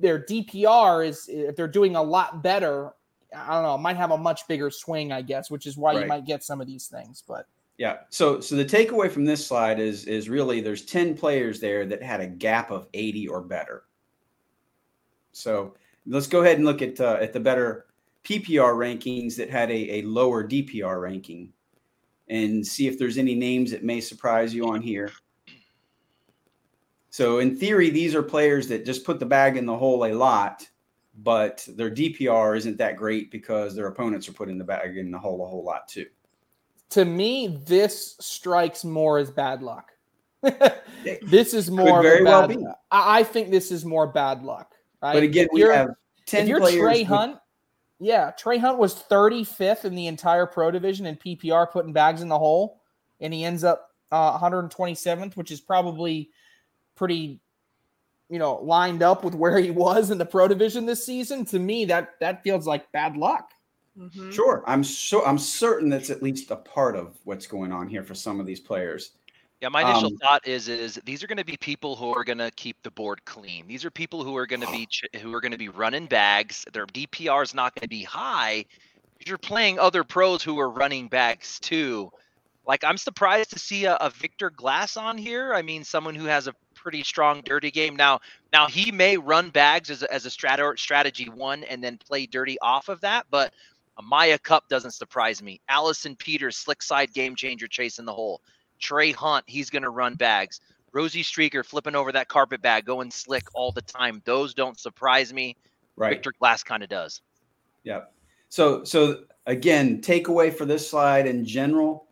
[0.00, 2.92] their DPR is if they're doing a lot better
[3.36, 6.02] I don't know, might have a much bigger swing, I guess, which is why right.
[6.02, 7.22] you might get some of these things.
[7.26, 7.46] But
[7.78, 11.86] yeah, so so the takeaway from this slide is is really there's 10 players there
[11.86, 13.84] that had a gap of 80 or better.
[15.32, 15.74] So
[16.06, 17.86] let's go ahead and look at uh, at the better
[18.24, 21.52] PPR rankings that had a, a lower DPR ranking.
[22.28, 25.10] And see if there's any names that may surprise you on here.
[27.10, 30.12] So in theory, these are players that just put the bag in the hole a
[30.12, 30.66] lot,
[31.22, 35.18] but their DPR isn't that great because their opponents are putting the bag in the
[35.18, 36.06] hole a whole lot too.
[36.90, 39.92] To me, this strikes more as bad luck.
[41.22, 42.58] this is more very well be.
[42.90, 44.74] I, think this is more bad luck.
[45.02, 45.14] Right?
[45.14, 45.90] But again, If we you're- have
[46.26, 46.80] ten if you're players.
[46.80, 47.38] Trey Hunt,
[48.00, 52.28] yeah, Trey Hunt was 35th in the entire pro division in PPR, putting bags in
[52.28, 52.80] the hole,
[53.20, 56.30] and he ends up uh, 127th, which is probably
[56.94, 57.40] pretty,
[58.28, 61.44] you know, lined up with where he was in the pro division this season.
[61.46, 63.50] To me, that that feels like bad luck.
[63.98, 64.32] Mhm.
[64.32, 68.02] Sure, I'm so I'm certain that's at least a part of what's going on here
[68.02, 69.12] for some of these players.
[69.60, 72.24] Yeah, my initial Um, thought is is these are going to be people who are
[72.24, 73.66] going to keep the board clean.
[73.66, 76.06] These are people who are going to be ch- who are going to be running
[76.06, 76.64] bags.
[76.72, 78.66] Their DPR is not going to be high.
[79.26, 82.10] You're playing other pros who are running bags too.
[82.66, 85.54] Like I'm surprised to see a, a Victor Glass on here.
[85.54, 87.96] I mean, someone who has a pretty strong dirty game.
[87.96, 88.20] Now,
[88.52, 92.26] now he may run bags as a, as a strat- strategy one and then play
[92.26, 93.52] dirty off of that, but
[93.98, 95.60] a Maya Cup doesn't surprise me.
[95.68, 98.40] Allison Peters, slick side game changer, chasing the hole.
[98.84, 100.60] Trey Hunt, he's going to run bags.
[100.92, 104.20] Rosie Streaker flipping over that carpet bag, going slick all the time.
[104.26, 105.56] Those don't surprise me.
[105.96, 106.10] Right.
[106.10, 107.22] Victor Glass kind of does.
[107.84, 108.12] Yep.
[108.50, 112.08] So so again, takeaway for this slide in general,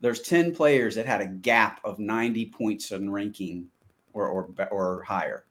[0.00, 3.66] there's 10 players that had a gap of 90 points in ranking
[4.12, 5.46] or or or higher.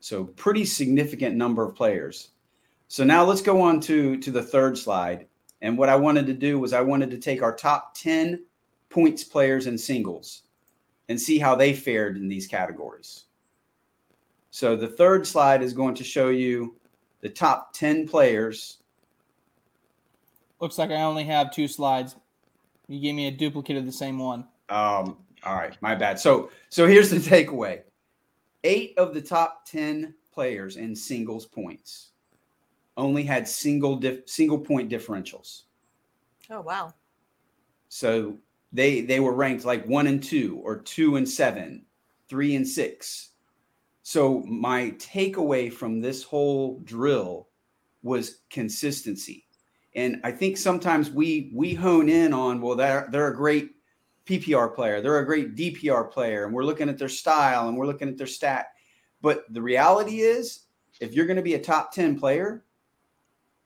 [0.00, 2.30] So pretty significant number of players.
[2.88, 5.26] So now let's go on to to the third slide.
[5.62, 8.44] And what I wanted to do was I wanted to take our top 10
[8.90, 10.42] points players in singles
[11.08, 13.24] and see how they fared in these categories.
[14.50, 16.76] So the third slide is going to show you
[17.20, 18.78] the top 10 players
[20.60, 22.16] Looks like I only have two slides.
[22.88, 24.40] You gave me a duplicate of the same one.
[24.68, 26.18] Um, all right, my bad.
[26.18, 27.82] So so here's the takeaway.
[28.64, 32.10] Eight of the top 10 players in singles points
[32.96, 35.62] only had single dif- single point differentials.
[36.50, 36.92] Oh wow.
[37.88, 38.36] So
[38.72, 41.84] they they were ranked like one and two or two and seven,
[42.28, 43.30] three and six.
[44.02, 47.48] So my takeaway from this whole drill
[48.02, 49.46] was consistency.
[49.94, 53.70] And I think sometimes we we hone in on well they're they're a great
[54.26, 57.86] PPR player, they're a great DPR player, and we're looking at their style and we're
[57.86, 58.66] looking at their stat.
[59.22, 60.66] But the reality is,
[61.00, 62.64] if you're going to be a top 10 player,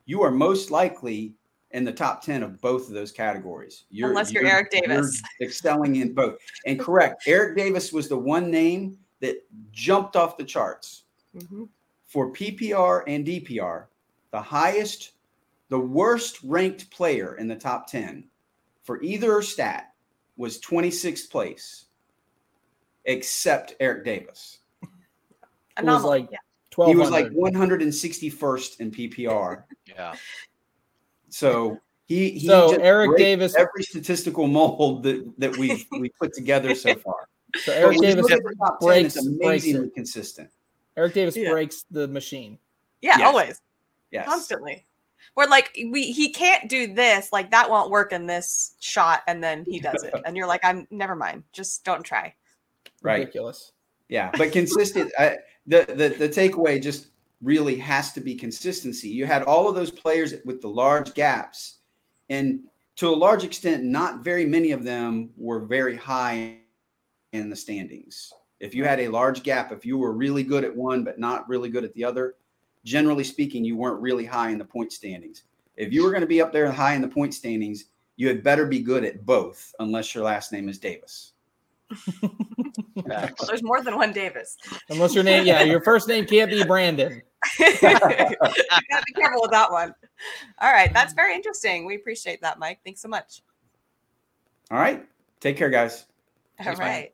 [0.05, 1.35] you are most likely
[1.73, 3.85] in the top 10 of both of those categories.
[3.89, 5.21] You're, Unless you're Eric Davis.
[5.39, 6.37] you're excelling in both.
[6.65, 11.03] And correct, Eric Davis was the one name that jumped off the charts
[11.35, 11.67] Mhm.
[12.05, 13.87] for PPR and DPR.
[14.31, 15.13] The highest,
[15.69, 18.29] the worst ranked player in the top 10
[18.83, 19.93] for either stat
[20.37, 21.85] was 26th place,
[23.05, 24.59] except Eric Davis.
[25.79, 26.37] Who was like yeah.
[26.87, 29.63] He was like 161st in PPR.
[29.85, 30.15] Yeah.
[31.33, 36.09] So he, he So just Eric breaks Davis- every statistical mold that that we we
[36.09, 37.27] put together so far.
[37.63, 40.49] So Eric Davis look at the top 10, breaks- it's breaks amazingly consistent.
[40.95, 41.51] Eric Davis Yeah.
[41.51, 42.57] breaks the machine.
[43.01, 43.27] Yeah, Yes.
[43.27, 43.61] always.
[44.11, 44.25] Yes.
[44.27, 44.85] Constantly.
[45.33, 49.43] Where like we he can't do this, like that won't work in this shot, and
[49.43, 50.13] then he does it.
[50.25, 51.43] And you're like, I'm never mind.
[51.51, 52.35] Just don't try.
[53.01, 53.19] Right.
[53.19, 53.71] Ridiculous.
[54.09, 55.11] Yeah, but consistent.
[55.17, 57.07] I, the the the takeaway just
[57.43, 59.09] really has to be consistency.
[59.09, 61.79] You had all of those players with the large gaps,
[62.29, 62.61] and
[62.95, 66.57] to a large extent, not very many of them were very high
[67.31, 68.31] in the standings.
[68.59, 71.49] If you had a large gap, if you were really good at one but not
[71.49, 72.35] really good at the other,
[72.85, 75.43] generally speaking, you weren't really high in the point standings.
[75.75, 78.43] If you were going to be up there high in the point standings, you had
[78.43, 81.33] better be good at both, unless your last name is Davis.
[82.95, 84.55] Well, there's more than one Davis.
[84.89, 87.21] Unless your name, yeah, your first name can't be Brandon.
[87.59, 89.93] You gotta be careful with that one.
[90.59, 91.85] All right, that's very interesting.
[91.85, 92.79] We appreciate that, Mike.
[92.83, 93.41] Thanks so much.
[94.71, 95.05] All right,
[95.39, 96.05] take care, guys.
[96.59, 97.13] All Thanks, Mike.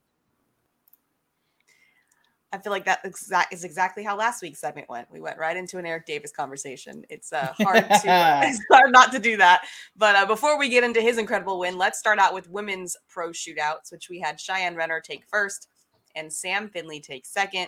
[2.52, 5.08] I feel like that exact is exactly how last week's segment went.
[5.12, 7.06] We went right into an Eric Davis conversation.
[7.10, 7.94] It's uh, hard to
[8.44, 9.68] it's hard not to do that.
[9.96, 13.30] But uh, before we get into his incredible win, let's start out with women's pro
[13.30, 15.68] shootouts, which we had Cheyenne Renner take first
[16.16, 17.68] and Sam Finley take second.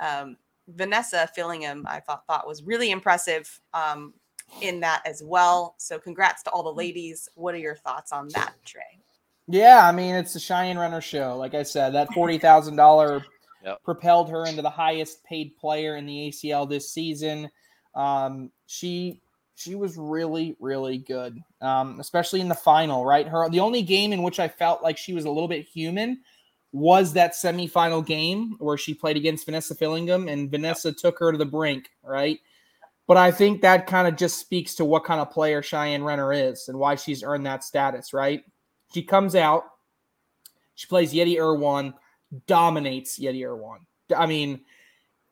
[0.00, 0.36] Um,
[0.68, 4.14] Vanessa Fillingham, I thought thought was really impressive um,
[4.60, 5.74] in that as well.
[5.78, 7.28] So congrats to all the ladies.
[7.34, 8.82] What are your thoughts on that, Trey?
[9.48, 11.36] Yeah, I mean it's the Cheyenne Renner show.
[11.36, 13.24] Like I said, that forty thousand dollar
[13.64, 13.82] Yep.
[13.82, 17.50] propelled her into the highest paid player in the ACL this season.
[17.96, 19.20] Um, she
[19.56, 23.04] she was really, really good, um, especially in the final.
[23.04, 25.66] Right, her the only game in which I felt like she was a little bit
[25.66, 26.20] human
[26.76, 31.38] was that semifinal game where she played against Vanessa Fillingham, and Vanessa took her to
[31.38, 31.90] the brink.
[32.04, 32.38] Right,
[33.06, 36.32] but I think that kind of just speaks to what kind of player Cheyenne Renner
[36.32, 38.12] is and why she's earned that status.
[38.12, 38.44] Right,
[38.92, 39.64] she comes out,
[40.74, 41.94] she plays Yeti Irwan,
[42.46, 43.78] dominates Yeti Irwan.
[44.14, 44.60] I mean,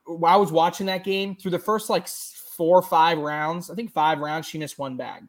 [0.08, 3.70] I was watching that game through the first like four or five rounds.
[3.70, 4.46] I think five rounds.
[4.46, 5.24] She missed one bag.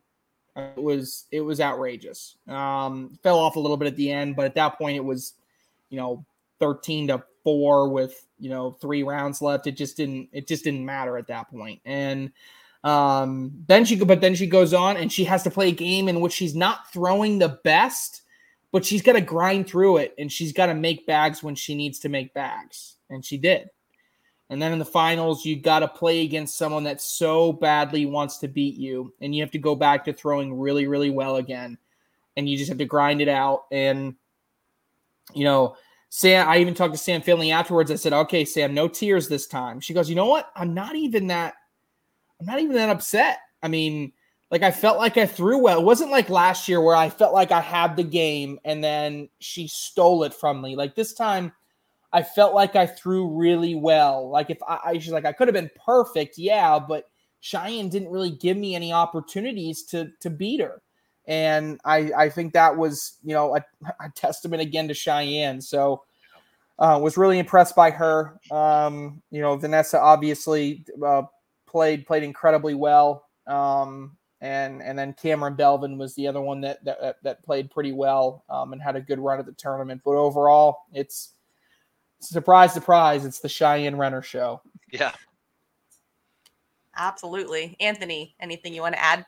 [0.56, 2.38] It was it was outrageous.
[2.47, 5.34] Um, fell off a little bit at the end, but at that point it was,
[5.95, 6.25] you know,
[6.60, 9.65] thirteen to four with you know three rounds left.
[9.65, 11.79] It just didn't it just didn't matter at that point.
[11.86, 12.34] And
[12.84, 16.10] um, then she but then she goes on and she has to play a game
[16.10, 18.23] in which she's not throwing the best,
[18.73, 21.75] but she's got to grind through it and she's got to make bags when she
[21.75, 23.69] needs to make bags, and she did.
[24.49, 28.38] And then in the finals, you got to play against someone that so badly wants
[28.39, 29.12] to beat you.
[29.19, 31.79] And you have to go back to throwing really, really well again.
[32.38, 33.63] And you just have to grind it out.
[33.71, 34.13] And,
[35.34, 35.77] you know,
[36.17, 37.91] Sam, I even talked to Sam Finley afterwards.
[37.91, 39.82] I said, okay, Sam, no tears this time.
[39.82, 40.49] She goes, you know what?
[40.56, 41.56] I'm not even that,
[42.39, 43.39] I'm not even that upset.
[43.62, 44.13] I mean,
[44.49, 45.78] like I felt like I threw well.
[45.78, 49.28] It wasn't like last year where I felt like I had the game and then
[49.39, 50.78] she stole it from me.
[50.78, 51.51] Like this time,
[52.13, 54.30] I felt like I threw really well.
[54.30, 57.10] Like if I, I she's like I could have been perfect, yeah, but
[57.41, 60.82] Cheyenne didn't really give me any opportunities to to beat her,
[61.27, 63.63] and I I think that was you know a,
[63.99, 65.61] a testament again to Cheyenne.
[65.61, 66.03] So
[66.77, 68.39] uh, was really impressed by her.
[68.51, 71.23] Um, you know Vanessa obviously uh,
[71.67, 73.25] played played incredibly well.
[73.47, 77.91] Um, and and then Cameron Belvin was the other one that that, that played pretty
[77.91, 80.01] well um, and had a good run at the tournament.
[80.03, 81.31] But overall, it's
[82.19, 84.61] surprise, surprise, it's the Cheyenne Renner show.
[84.91, 85.13] Yeah.
[86.97, 87.75] Absolutely.
[87.79, 89.25] Anthony, anything you want to add?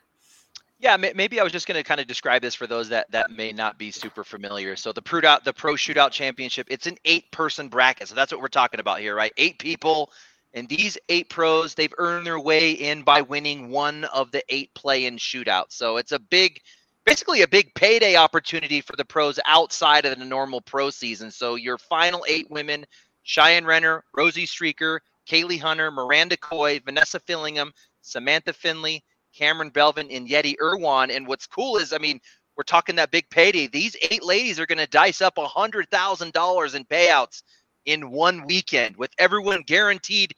[0.79, 3.31] Yeah, maybe I was just going to kind of describe this for those that that
[3.31, 4.75] may not be super familiar.
[4.75, 8.07] So the Pro the Pro Shootout Championship, it's an eight-person bracket.
[8.07, 9.33] So that's what we're talking about here, right?
[9.37, 10.11] Eight people,
[10.53, 14.71] and these eight pros, they've earned their way in by winning one of the eight
[14.75, 15.71] play-in shootouts.
[15.71, 16.61] So it's a big
[17.05, 21.31] basically a big payday opportunity for the pros outside of the normal pro season.
[21.31, 22.85] So your final eight women,
[23.23, 29.03] Cheyenne Renner, Rosie Streaker, Kaylee Hunter, Miranda Coy, Vanessa Fillingham, Samantha Finley,
[29.38, 31.15] Cameron Belvin, and Yeti Irwan.
[31.15, 32.19] And what's cool is, I mean,
[32.56, 33.67] we're talking that big payday.
[33.67, 37.43] These eight ladies are going to dice up a hundred thousand dollars in payouts
[37.86, 40.34] in one weekend, with everyone guaranteed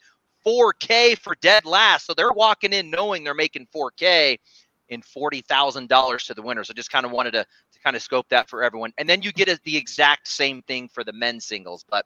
[0.45, 2.05] 4K for dead last.
[2.05, 4.37] So they're walking in knowing they're making 4K
[4.89, 6.63] in $40,000 to the winner.
[6.63, 8.91] So just kind of wanted to, to kind of scope that for everyone.
[8.97, 11.85] And then you get the exact same thing for the men's singles.
[11.89, 12.05] But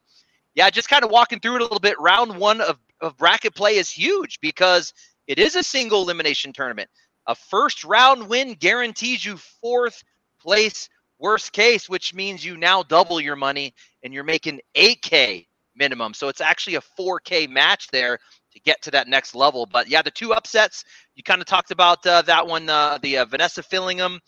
[0.56, 2.00] yeah, just kind of walking through it a little bit.
[2.00, 4.94] Round one of, of bracket play is huge because
[5.28, 6.90] it is a single elimination tournament.
[7.28, 10.04] A first round win guarantees you fourth
[10.42, 16.14] place, worst case, which means you now double your money and you're making 8K minimum.
[16.14, 18.20] So it's actually a 4K match there
[18.52, 19.66] to get to that next level.
[19.66, 20.84] But yeah, the two upsets
[21.16, 22.70] you kind of talked about uh, that one.
[22.70, 24.20] Uh, the uh, Vanessa Fillingham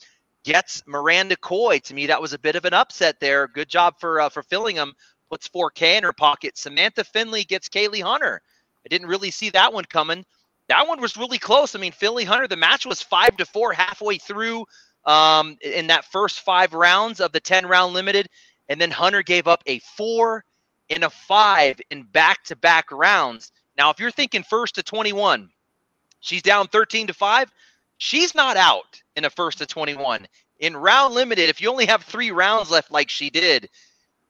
[0.43, 1.79] gets Miranda Coy.
[1.79, 3.47] To me, that was a bit of an upset there.
[3.47, 4.93] Good job for uh, for Fillingham.
[5.29, 6.58] Puts 4K in her pocket.
[6.58, 8.41] Samantha Finley gets Kaylee Hunter.
[8.86, 10.23] I didn't really see that one coming.
[10.67, 11.75] That one was really close.
[11.75, 12.47] I mean, Finley Hunter.
[12.47, 14.65] The match was five to four halfway through
[15.06, 18.28] um, in that first five rounds of the 10 round limited,
[18.69, 20.43] and then Hunter gave up a four
[20.89, 23.51] and a five in back to back rounds.
[23.78, 25.49] Now, if you're thinking first to 21,
[26.19, 27.51] she's down 13 to 5.
[27.97, 30.28] She's not out in a first to 21.
[30.60, 33.69] In round limited, if you only have three rounds left, like she did,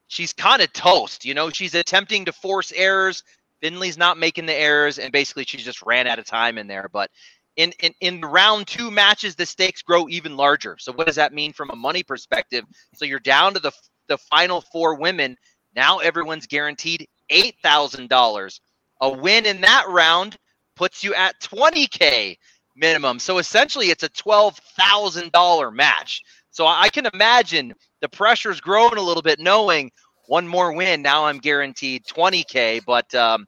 [0.07, 1.25] she's kind of toast.
[1.25, 3.23] You know, she's attempting to force errors.
[3.61, 6.89] Finley's not making the errors, and basically she just ran out of time in there.
[6.91, 7.09] But
[7.55, 10.77] in, in in round two matches, the stakes grow even larger.
[10.79, 12.65] So what does that mean from a money perspective?
[12.93, 13.71] So you're down to the
[14.07, 15.37] the final four women.
[15.75, 18.61] Now everyone's guaranteed eight thousand dollars.
[19.01, 20.37] A win in that round
[20.75, 22.37] puts you at 20K
[22.75, 23.19] minimum.
[23.19, 26.21] So essentially, it's a $12,000 match.
[26.51, 29.91] So I can imagine the pressure's growing a little bit, knowing
[30.27, 31.01] one more win.
[31.01, 32.81] Now I'm guaranteed 20K.
[32.85, 33.47] But um,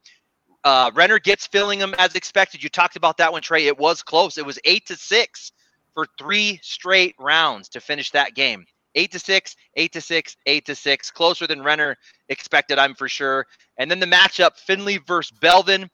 [0.63, 2.63] uh, Renner gets Fillingham as expected.
[2.63, 3.67] You talked about that one, Trey.
[3.67, 4.37] It was close.
[4.37, 5.51] It was eight to six
[5.93, 8.65] for three straight rounds to finish that game.
[8.95, 11.11] Eight to six, eight to six, eight to six.
[11.11, 11.97] Closer than Renner
[12.29, 13.45] expected, I'm for sure.
[13.77, 15.89] And then the matchup, Finley versus Belvin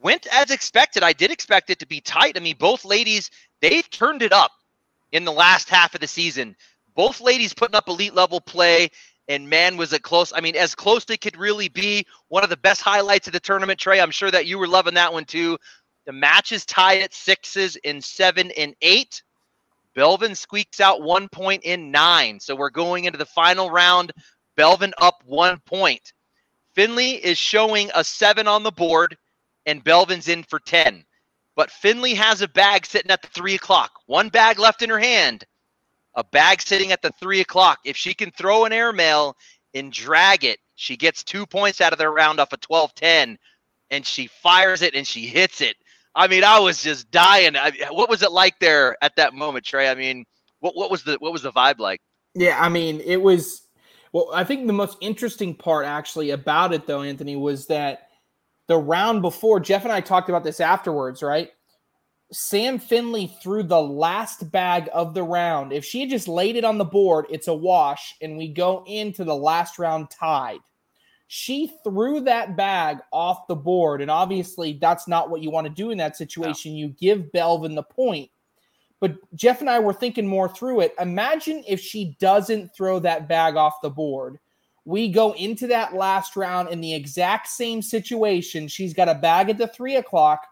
[0.00, 1.02] went as expected.
[1.02, 2.36] I did expect it to be tight.
[2.36, 4.52] I mean, both ladies, they've turned it up
[5.12, 6.56] in the last half of the season.
[6.94, 8.90] Both ladies putting up elite level play,
[9.28, 10.32] and man, was it close.
[10.34, 12.06] I mean, as close as it could really be.
[12.28, 14.00] One of the best highlights of the tournament, Trey.
[14.00, 15.58] I'm sure that you were loving that one too.
[16.06, 19.22] The match is tied at sixes in seven and eight.
[19.96, 22.40] Belvin squeaks out one point in nine.
[22.40, 24.12] So we're going into the final round.
[24.56, 26.12] Belvin up one point.
[26.74, 29.16] Finley is showing a seven on the board,
[29.66, 31.04] and Belvin's in for 10.
[31.54, 33.92] But Finley has a bag sitting at the three o'clock.
[34.06, 35.44] One bag left in her hand.
[36.14, 37.78] A bag sitting at the three o'clock.
[37.84, 39.36] If she can throw an airmail
[39.74, 43.38] and drag it, she gets two points out of the round off a 12 10,
[43.90, 45.76] and she fires it and she hits it.
[46.14, 47.56] I mean, I was just dying.
[47.56, 49.88] I, what was it like there at that moment, Trey?
[49.88, 50.24] I mean,
[50.60, 52.00] what, what was the what was the vibe like?
[52.34, 53.62] Yeah, I mean, it was
[54.12, 58.08] well, I think the most interesting part actually about it, though, Anthony, was that
[58.68, 61.50] the round before, Jeff and I talked about this afterwards, right?
[62.32, 65.70] Sam Finley threw the last bag of the round.
[65.72, 68.84] If she had just laid it on the board, it's a wash, and we go
[68.86, 70.60] into the last round tied.
[71.28, 75.72] She threw that bag off the board, and obviously that's not what you want to
[75.72, 76.72] do in that situation.
[76.72, 76.78] No.
[76.78, 78.30] You give Belvin the point.
[78.98, 80.94] But Jeff and I were thinking more through it.
[81.00, 84.38] Imagine if she doesn't throw that bag off the board.
[84.84, 88.68] We go into that last round in the exact same situation.
[88.68, 90.46] She's got a bag at the three o'clock.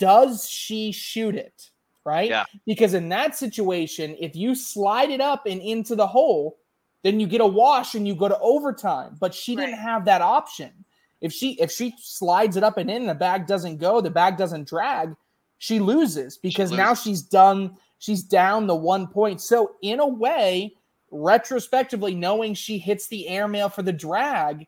[0.00, 1.70] Does she shoot it?
[2.04, 2.28] Right?
[2.28, 2.44] Yeah.
[2.66, 6.58] Because in that situation, if you slide it up and into the hole,
[7.04, 9.16] then you get a wash and you go to overtime.
[9.20, 9.66] But she right.
[9.66, 10.72] didn't have that option.
[11.20, 14.36] If she if she slides it up and in, the bag doesn't go, the bag
[14.36, 15.14] doesn't drag
[15.60, 16.78] she loses because she loses.
[16.78, 20.74] now she's done she's down the one point so in a way
[21.12, 24.66] retrospectively knowing she hits the airmail for the drag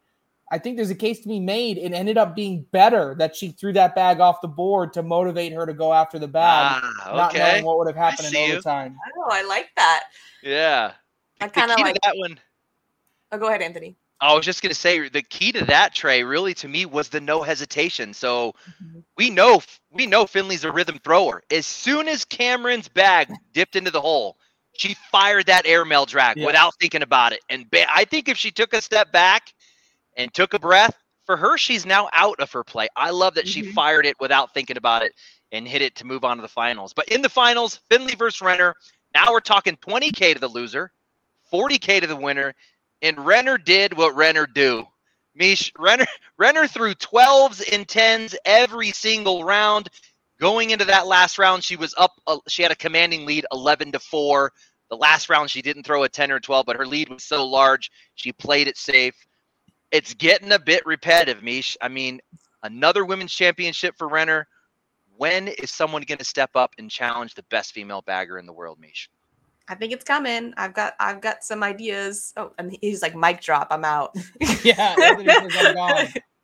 [0.52, 3.48] i think there's a case to be made it ended up being better that she
[3.48, 7.08] threw that bag off the board to motivate her to go after the bag ah,
[7.08, 7.16] okay.
[7.16, 10.04] not knowing what would have happened in overtime oh i like that
[10.42, 10.92] yeah
[11.40, 12.38] i kind of like that one
[13.32, 16.22] oh go ahead anthony I was just going to say the key to that Trey
[16.22, 18.14] really to me was the no hesitation.
[18.14, 19.00] So mm-hmm.
[19.16, 19.60] we know
[19.90, 21.42] we know Finley's a rhythm thrower.
[21.50, 24.36] As soon as Cameron's bag dipped into the hole,
[24.74, 26.46] she fired that airmail drag yeah.
[26.46, 27.40] without thinking about it.
[27.48, 29.52] And I think if she took a step back
[30.16, 32.88] and took a breath, for her she's now out of her play.
[32.96, 33.66] I love that mm-hmm.
[33.66, 35.14] she fired it without thinking about it
[35.52, 36.92] and hit it to move on to the finals.
[36.92, 38.74] But in the finals, Finley versus Renner.
[39.14, 40.90] Now we're talking 20k to the loser,
[41.52, 42.54] 40k to the winner,
[43.02, 44.86] and Renner did what Renner do.
[45.34, 46.06] Mish Renner
[46.38, 49.88] Renner threw 12s and 10s every single round.
[50.40, 52.12] Going into that last round, she was up.
[52.26, 54.52] Uh, she had a commanding lead, 11 to four.
[54.90, 57.46] The last round, she didn't throw a 10 or 12, but her lead was so
[57.46, 59.14] large, she played it safe.
[59.92, 61.76] It's getting a bit repetitive, Mish.
[61.80, 62.20] I mean,
[62.62, 64.48] another women's championship for Renner.
[65.16, 68.52] When is someone going to step up and challenge the best female bagger in the
[68.52, 69.08] world, Mish?
[69.68, 70.52] I think it's coming.
[70.56, 72.32] I've got I've got some ideas.
[72.36, 73.68] Oh, and he's like mic drop.
[73.70, 74.16] I'm out.
[74.64, 74.96] yeah,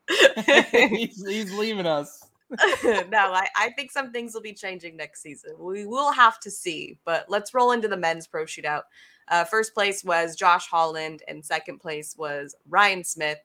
[0.71, 2.25] he's, he's leaving us.
[2.85, 5.55] no, I, I think some things will be changing next season.
[5.59, 8.83] We will have to see, but let's roll into the men's pro shootout.
[9.31, 13.39] Uh, first place was Josh Holland, and second place was Ryan Smith.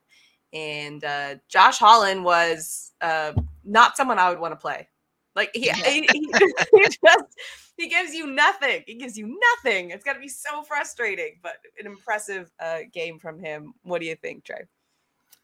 [0.54, 4.88] And uh, Josh Holland was uh, not someone I would want to play.
[5.36, 6.28] Like he, he, he,
[6.74, 7.26] he just
[7.76, 8.84] he gives you nothing.
[8.86, 9.90] He gives you nothing.
[9.90, 13.74] It's got to be so frustrating, but an impressive uh, game from him.
[13.82, 14.66] What do you think, Trey?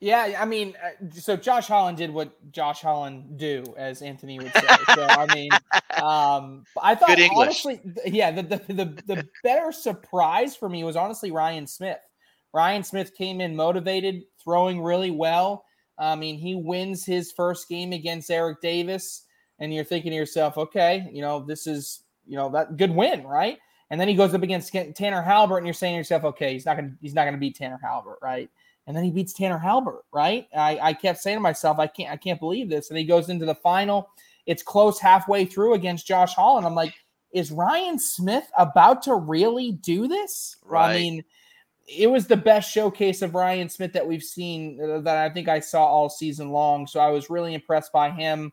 [0.01, 4.53] Yeah, I mean, uh, so Josh Holland did what Josh Holland do, as Anthony would
[4.53, 4.67] say.
[4.95, 5.51] So I mean,
[6.01, 11.31] um, I thought honestly, yeah, the, the the the better surprise for me was honestly
[11.31, 11.99] Ryan Smith.
[12.53, 15.65] Ryan Smith came in motivated, throwing really well.
[15.97, 19.25] I mean, he wins his first game against Eric Davis,
[19.59, 23.27] and you're thinking to yourself, okay, you know, this is you know that good win,
[23.27, 23.57] right?
[23.89, 26.65] And then he goes up against Tanner Halbert, and you're saying to yourself, okay, he's
[26.65, 28.49] not gonna he's not gonna beat Tanner Halbert, right?
[28.89, 30.47] And then he beats Tanner Halbert, right?
[30.57, 32.89] I, I kept saying to myself, I can't I can't believe this.
[32.89, 34.09] And he goes into the final.
[34.47, 36.95] It's close halfway through against Josh Hall, and I'm like,
[37.31, 40.57] is Ryan Smith about to really do this?
[40.65, 40.89] Right.
[40.89, 41.23] I mean,
[41.87, 45.47] it was the best showcase of Ryan Smith that we've seen uh, that I think
[45.49, 46.87] I saw all season long.
[46.87, 48.51] So I was really impressed by him.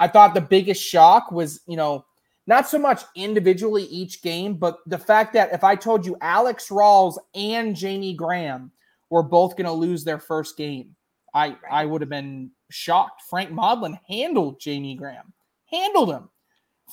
[0.00, 2.04] I thought the biggest shock was, you know,
[2.48, 6.70] not so much individually each game, but the fact that if I told you Alex
[6.70, 8.72] Rawls and Jamie Graham
[9.10, 10.94] were both going to lose their first game,
[11.34, 13.22] I I would have been shocked.
[13.28, 15.32] Frank Modlin handled Jamie Graham,
[15.66, 16.28] handled him.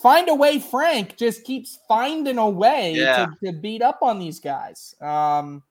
[0.02, 3.28] Find a way, Frank just keeps finding a way yeah.
[3.42, 4.94] to, to beat up on these guys.
[5.02, 5.64] Um,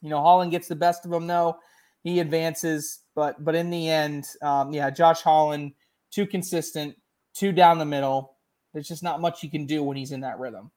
[0.00, 1.58] you know, Holland gets the best of them though.
[2.02, 5.72] He advances, but but in the end, um, yeah, Josh Holland
[6.10, 6.96] too consistent,
[7.34, 8.34] too down the middle
[8.74, 10.70] there's just not much you can do when he's in that rhythm.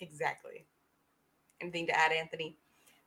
[0.00, 0.66] Exactly.
[1.60, 2.56] Anything to add, Anthony?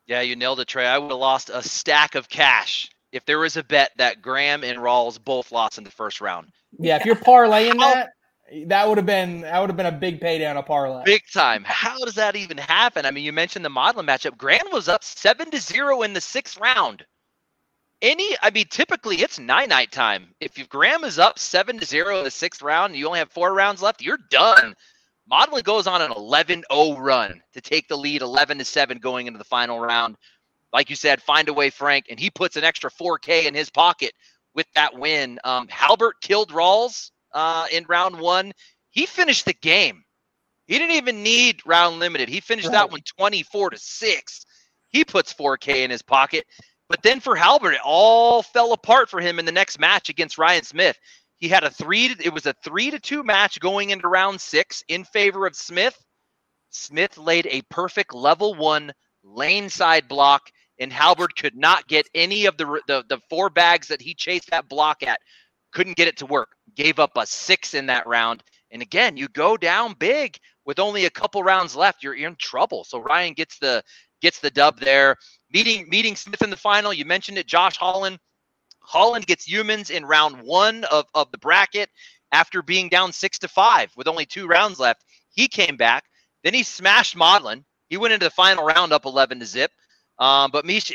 [0.08, 0.88] Yeah, you nailed it, Trey.
[0.88, 4.64] I would have lost a stack of cash if there was a bet that Graham
[4.64, 6.50] and Rawls both lost in the first round.
[6.80, 8.14] Yeah, if you're parlaying that,
[8.68, 11.04] that would have been that would have been a big payday on a parlay.
[11.04, 11.64] Big time.
[11.66, 13.06] How does that even happen?
[13.06, 14.38] I mean, you mentioned the Modlin matchup.
[14.38, 17.06] Graham was up seven to zero in the sixth round.
[18.02, 20.36] Any, I mean, typically it's nine night time.
[20.40, 23.32] If Graham is up seven to zero in the sixth round, and you only have
[23.32, 24.76] four rounds left, you're done.
[25.32, 29.38] Modlin goes on an 11-0 run to take the lead, 11 to seven going into
[29.38, 30.16] the final round.
[30.74, 33.70] Like you said, find a way, Frank, and he puts an extra 4K in his
[33.70, 34.14] pocket
[34.54, 35.40] with that win.
[35.44, 38.54] Um, Halbert killed Rawls uh, in round one.
[38.90, 40.04] He finished the game.
[40.66, 42.30] He didn't even need round limited.
[42.30, 42.74] He finished right.
[42.74, 44.46] that one 24 to six.
[44.90, 46.46] He puts 4K in his pocket.
[46.90, 50.38] But then for Halbert, it all fell apart for him in the next match against
[50.38, 50.98] Ryan Smith.
[51.38, 52.14] He had a three.
[52.14, 55.56] To, it was a three to two match going into round six in favor of
[55.56, 55.98] Smith.
[56.70, 58.92] Smith laid a perfect level one
[59.24, 63.88] lane side block, and Halbert could not get any of the, the the four bags
[63.88, 65.20] that he chased that block at.
[65.72, 66.50] Couldn't get it to work.
[66.76, 68.44] Gave up a six in that round.
[68.72, 72.04] And again, you go down big with only a couple rounds left.
[72.04, 72.84] You're in trouble.
[72.84, 73.84] So Ryan gets the
[74.22, 75.16] gets the dub there.
[75.52, 76.94] Meeting meeting Smith in the final.
[76.94, 78.18] You mentioned it, Josh Holland.
[78.88, 81.90] Holland gets humans in round one of, of the bracket
[82.32, 85.04] after being down six to five with only two rounds left.
[85.30, 86.06] He came back.
[86.44, 87.66] Then he smashed Modlin.
[87.90, 89.72] He went into the final round up 11 to zip.
[90.20, 90.94] Um, but Mish,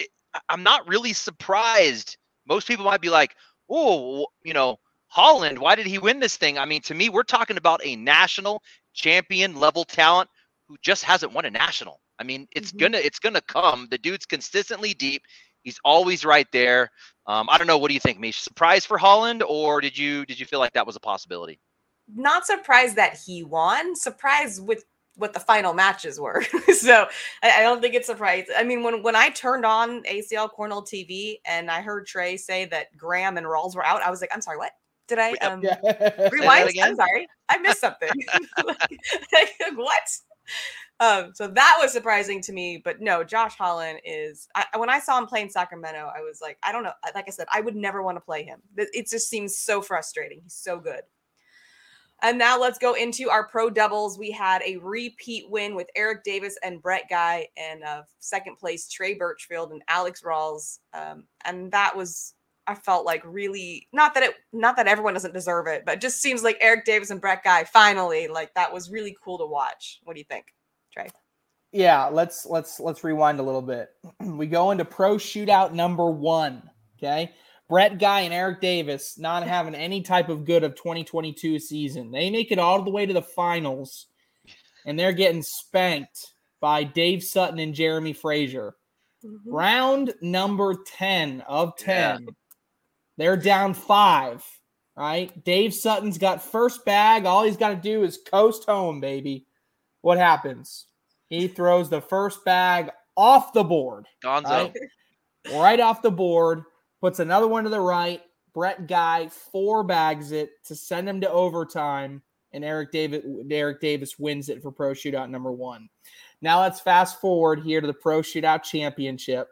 [0.48, 2.16] I'm not really surprised.
[2.48, 3.34] Most people might be like,
[3.70, 4.78] oh, you know,
[5.08, 6.56] Holland, why did he win this thing?
[6.56, 8.62] I mean, to me, we're talking about a national
[8.94, 10.30] champion level talent
[10.66, 12.00] who just hasn't won a national.
[12.18, 12.78] I mean, it's mm-hmm.
[12.78, 13.88] gonna it's gonna come.
[13.90, 15.22] The dude's consistently deep.
[15.62, 16.90] He's always right there.
[17.26, 17.78] Um, I don't know.
[17.78, 18.38] What do you think, Mish?
[18.38, 21.60] Surprise for Holland, or did you did you feel like that was a possibility?
[22.12, 23.94] Not surprised that he won.
[23.94, 24.84] Surprised with
[25.16, 26.42] what the final matches were.
[26.74, 27.06] so
[27.42, 28.50] I, I, don't think it's surprised.
[28.56, 32.64] I mean, when when I turned on ACL Cornhole TV and I heard Trey say
[32.66, 34.72] that Graham and Rawls were out, I was like, I'm sorry, what?
[35.08, 36.28] Did I um, yeah.
[36.30, 36.70] rewind?
[36.82, 38.08] I'm sorry, I missed something.
[38.64, 40.02] like, what?
[41.02, 44.46] Um, so that was surprising to me, but no, Josh Holland is.
[44.54, 46.92] I, when I saw him play in Sacramento, I was like, I don't know.
[47.12, 48.60] Like I said, I would never want to play him.
[48.76, 50.38] It just seems so frustrating.
[50.44, 51.00] He's so good.
[52.22, 54.16] And now let's go into our pro doubles.
[54.16, 58.88] We had a repeat win with Eric Davis and Brett Guy, and uh, second place
[58.88, 60.78] Trey Birchfield and Alex Rawls.
[60.94, 62.34] Um, and that was
[62.68, 66.00] I felt like really not that it not that everyone doesn't deserve it, but it
[66.00, 69.46] just seems like Eric Davis and Brett Guy finally like that was really cool to
[69.46, 69.98] watch.
[70.04, 70.46] What do you think?
[70.92, 71.08] Trey.
[71.72, 73.90] Yeah, let's let's let's rewind a little bit.
[74.20, 76.62] we go into pro shootout number one.
[76.98, 77.32] Okay.
[77.68, 82.10] Brett Guy and Eric Davis not having any type of good of 2022 season.
[82.10, 84.08] They make it all the way to the finals,
[84.84, 88.74] and they're getting spanked by Dave Sutton and Jeremy Frazier.
[89.24, 89.50] Mm-hmm.
[89.50, 91.96] Round number 10 of 10.
[91.96, 92.30] Yeah.
[93.16, 94.44] They're down five.
[94.94, 95.42] Right.
[95.42, 97.24] Dave Sutton's got first bag.
[97.24, 99.46] All he's got to do is coast home, baby
[100.02, 100.86] what happens?
[101.28, 104.06] He throws the first bag off the board.
[104.22, 104.44] Gonzo.
[104.44, 104.76] Right?
[105.50, 106.62] right off the board,
[107.00, 108.22] puts another one to the right.
[108.54, 112.20] Brett Guy four bags it to send him to overtime,
[112.52, 115.88] and Eric Davis Eric Davis wins it for Pro Shootout number one.
[116.42, 119.48] Now let's fast forward here to the Pro Shootout Championship.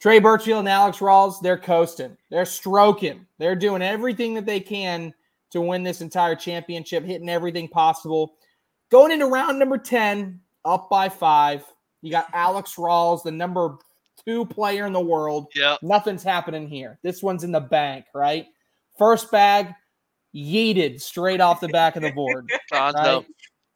[0.00, 2.16] Trey Birchfield and Alex Rawls, they're coasting.
[2.30, 3.26] They're stroking.
[3.38, 5.12] They're doing everything that they can
[5.50, 8.34] to win this entire championship, hitting everything possible.
[8.90, 11.64] Going into round number 10, up by five.
[12.02, 13.78] You got Alex Rawls, the number
[14.24, 15.46] two player in the world.
[15.54, 15.76] Yeah.
[15.82, 16.98] Nothing's happening here.
[17.02, 18.46] This one's in the bank, right?
[18.98, 19.72] First bag,
[20.34, 22.50] yeeted straight off the back of the board.
[22.72, 23.24] right?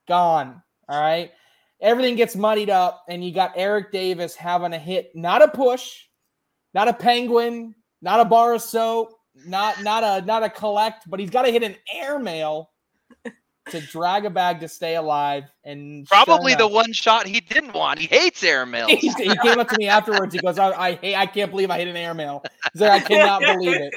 [0.08, 0.62] Gone.
[0.88, 1.32] All right.
[1.80, 6.04] Everything gets muddied up, and you got Eric Davis having a hit, not a push,
[6.72, 9.12] not a penguin, not a bar of soap,
[9.46, 12.70] not not a not a collect, but he's got to hit an airmail
[13.70, 17.98] to drag a bag to stay alive and probably the one shot he didn't want.
[17.98, 18.88] He hates airmail.
[18.88, 20.34] he, he came up to me afterwards.
[20.34, 21.16] He goes, "I, I hate.
[21.16, 22.42] I can't believe I hit an airmail.
[22.72, 23.94] He's like, I cannot believe it.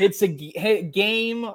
[0.00, 1.50] It's a g- game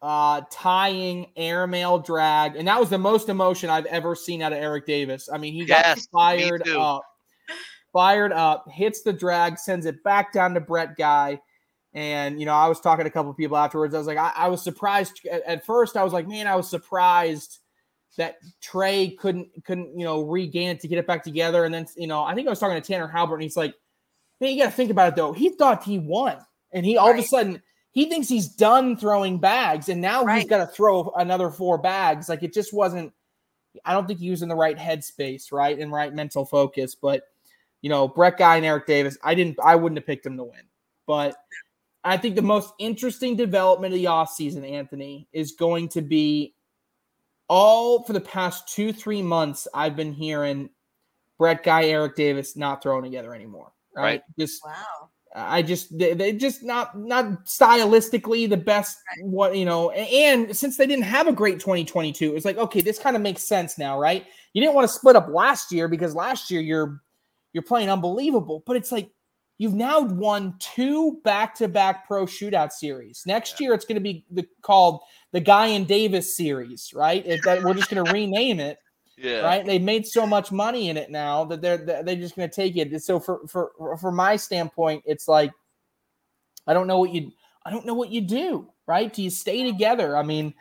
[0.00, 4.58] uh, tying airmail drag, and that was the most emotion I've ever seen out of
[4.58, 5.28] Eric Davis.
[5.32, 7.02] I mean, he got yes, fired up,
[7.92, 11.38] fired up, hits the drag, sends it back down to Brett Guy
[11.94, 13.94] and you know, I was talking to a couple of people afterwards.
[13.94, 15.96] I was like, I, I was surprised at, at, first.
[15.96, 17.58] I was like, man, I was surprised
[18.16, 21.64] that Trey couldn't couldn't you know regain it to get it back together.
[21.64, 23.74] And then you know, I think I was talking to Tanner Halbert, and he's like,
[24.40, 25.32] man, you got to think about it though.
[25.32, 26.38] He thought he won,
[26.72, 27.18] and he all right.
[27.18, 27.62] of a sudden
[27.92, 30.40] he thinks he's done throwing bags, and now right.
[30.40, 32.28] he's got to throw another four bags.
[32.28, 33.12] Like it just wasn't.
[33.84, 36.94] I don't think he was in the right headspace, right, and right mental focus.
[36.94, 37.24] But
[37.82, 40.44] you know, Brett Guy and Eric Davis, I didn't, I wouldn't have picked him to
[40.44, 40.62] win.
[41.06, 41.36] But
[42.04, 46.54] I think the most interesting development of the offseason, Anthony, is going to be
[47.48, 49.68] all for the past two, three months.
[49.72, 50.70] I've been hearing
[51.38, 53.72] Brett Guy, Eric Davis not throwing together anymore.
[53.94, 54.02] Right.
[54.02, 54.22] right.
[54.38, 55.10] Just wow.
[55.34, 60.76] I just they, they just not not stylistically the best what you know and since
[60.76, 63.98] they didn't have a great 2022 it's like okay this kind of makes sense now
[63.98, 67.00] right you didn't want to split up last year because last year you're
[67.54, 69.10] you're playing unbelievable but it's like
[69.62, 73.66] you've now won two back-to-back pro shootout series next yeah.
[73.66, 75.00] year it's going to be the, called
[75.32, 78.78] the guy and davis series right it, that, we're just going to rename it
[79.22, 79.40] yeah.
[79.40, 79.64] Right.
[79.64, 82.76] They've made so much money in it now that they're they're just going to take
[82.76, 83.02] it.
[83.02, 85.52] So for for for my standpoint, it's like
[86.66, 87.30] I don't know what you
[87.64, 88.68] I don't know what you do.
[88.86, 89.12] Right?
[89.12, 90.16] Do you stay together?
[90.16, 90.54] I mean,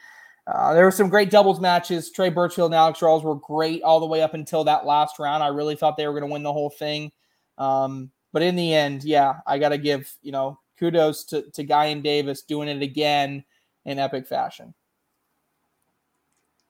[0.45, 2.11] uh, there were some great doubles matches.
[2.11, 5.43] Trey Birchfield and Alex Rawls were great all the way up until that last round.
[5.43, 7.11] I really thought they were going to win the whole thing.
[7.57, 11.63] Um, but in the end, yeah, I got to give you know kudos to to
[11.63, 13.43] Guy and Davis doing it again
[13.85, 14.73] in epic fashion.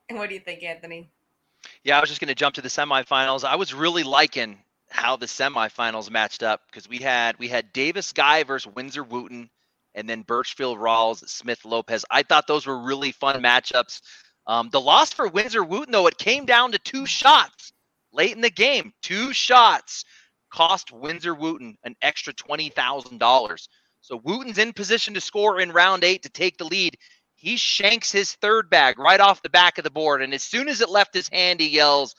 [0.09, 1.09] And what do you think, Anthony?
[1.83, 3.43] Yeah, I was just going to jump to the semifinals.
[3.43, 4.57] I was really liking
[4.89, 9.49] how the semifinals matched up because we had we had Davis Guy versus Windsor Wooten,
[9.95, 12.05] and then Birchfield Rawls, Smith Lopez.
[12.11, 14.01] I thought those were really fun matchups.
[14.47, 17.71] Um, the loss for Windsor Wooten, though, it came down to two shots
[18.11, 18.93] late in the game.
[19.01, 20.03] Two shots
[20.51, 23.69] cost Windsor Wooten an extra twenty thousand dollars.
[24.01, 26.97] So Wooten's in position to score in round eight to take the lead
[27.41, 30.21] he shanks his third bag right off the back of the board.
[30.21, 32.13] And as soon as it left his hand, he yells,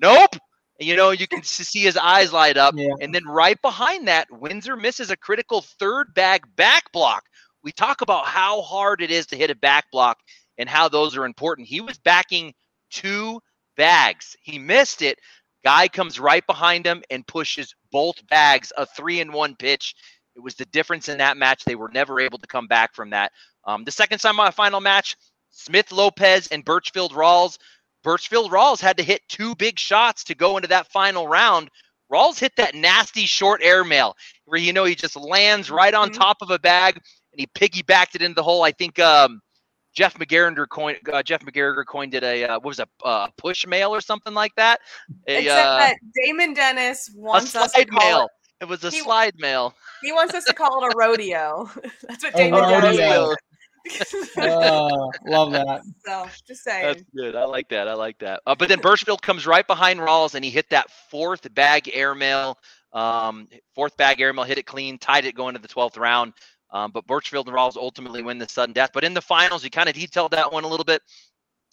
[0.00, 0.36] Nope.
[0.78, 2.74] And, you know, you can see his eyes light up.
[2.76, 2.94] Yeah.
[3.00, 7.24] And then right behind that, Windsor misses a critical third bag back block.
[7.64, 10.18] We talk about how hard it is to hit a back block
[10.58, 11.66] and how those are important.
[11.66, 12.54] He was backing
[12.88, 13.40] two
[13.76, 14.36] bags.
[14.42, 15.18] He missed it.
[15.64, 19.94] Guy comes right behind him and pushes both bags, a three and one pitch.
[20.34, 21.64] It was the difference in that match.
[21.64, 23.32] They were never able to come back from that.
[23.64, 25.16] Um, the second semifinal match,
[25.50, 27.58] Smith Lopez and Birchfield Rawls.
[28.02, 31.70] Birchfield Rawls had to hit two big shots to go into that final round.
[32.12, 36.20] Rawls hit that nasty short airmail where you know he just lands right on mm-hmm.
[36.20, 38.62] top of a bag and he piggybacked it into the hole.
[38.62, 39.40] I think um,
[39.92, 43.66] Jeff McGarriger coined uh, Jeff McGarriger coined it a uh, what was a uh, push
[43.66, 44.80] mail or something like that.
[45.28, 48.24] A, Except uh, that Damon Dennis wants us to call mail.
[48.24, 48.30] it.
[48.62, 49.74] It was a he, slide mail.
[50.02, 51.68] He wants us to call it a rodeo.
[52.08, 53.36] That's what Damon Dennis
[54.38, 55.82] oh, love that.
[56.06, 56.86] So just saying.
[56.86, 57.36] That's good.
[57.36, 57.88] I like that.
[57.88, 58.40] I like that.
[58.46, 62.58] Uh, but then Birchfield comes right behind Rawls and he hit that fourth bag airmail.
[62.92, 66.34] Um, fourth bag airmail, hit it clean, tied it going to the 12th round.
[66.72, 68.90] Um, but Birchfield and Rawls ultimately win the sudden death.
[68.94, 71.02] But in the finals, you kind of detailed that one a little bit.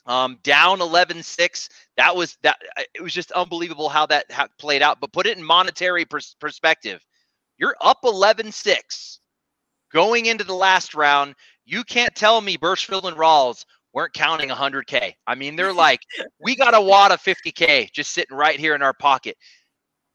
[0.05, 1.69] Um, down 11-6.
[1.97, 2.57] That was that.
[2.93, 4.99] It was just unbelievable how that how played out.
[4.99, 7.01] But put it in monetary pers- perspective.
[7.57, 9.19] You're up 11-6
[9.93, 11.35] going into the last round.
[11.65, 15.13] You can't tell me Birchfield and Rawls weren't counting 100K.
[15.27, 16.01] I mean, they're like,
[16.39, 19.37] we got a wad of 50K just sitting right here in our pocket.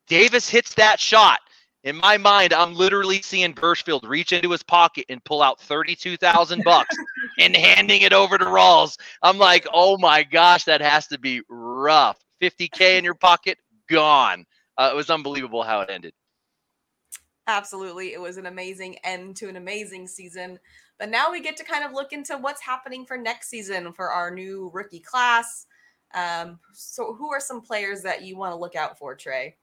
[0.06, 1.40] Davis hits that shot.
[1.84, 6.64] In my mind, I'm literally seeing Birchfield reach into his pocket and pull out 32,000
[6.64, 6.96] bucks
[7.38, 8.98] and handing it over to Rawls.
[9.22, 12.18] I'm like, oh my gosh, that has to be rough.
[12.40, 13.58] 50K in your pocket,
[13.90, 14.46] gone.
[14.78, 16.14] Uh, it was unbelievable how it ended.
[17.46, 18.14] Absolutely.
[18.14, 20.58] It was an amazing end to an amazing season.
[20.98, 24.10] But now we get to kind of look into what's happening for next season for
[24.10, 25.66] our new rookie class.
[26.14, 29.56] Um, so, who are some players that you want to look out for, Trey?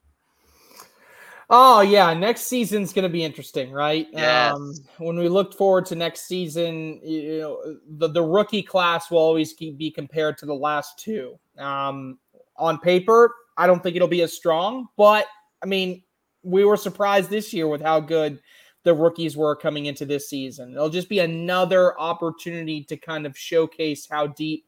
[1.53, 4.07] Oh yeah, next season's going to be interesting, right?
[4.13, 4.53] Yes.
[4.53, 9.17] Um, when we look forward to next season, you know, the the rookie class will
[9.17, 11.37] always be compared to the last two.
[11.57, 12.19] Um,
[12.55, 15.27] on paper, I don't think it'll be as strong, but
[15.61, 16.03] I mean,
[16.41, 18.39] we were surprised this year with how good
[18.83, 20.71] the rookies were coming into this season.
[20.71, 24.65] It'll just be another opportunity to kind of showcase how deep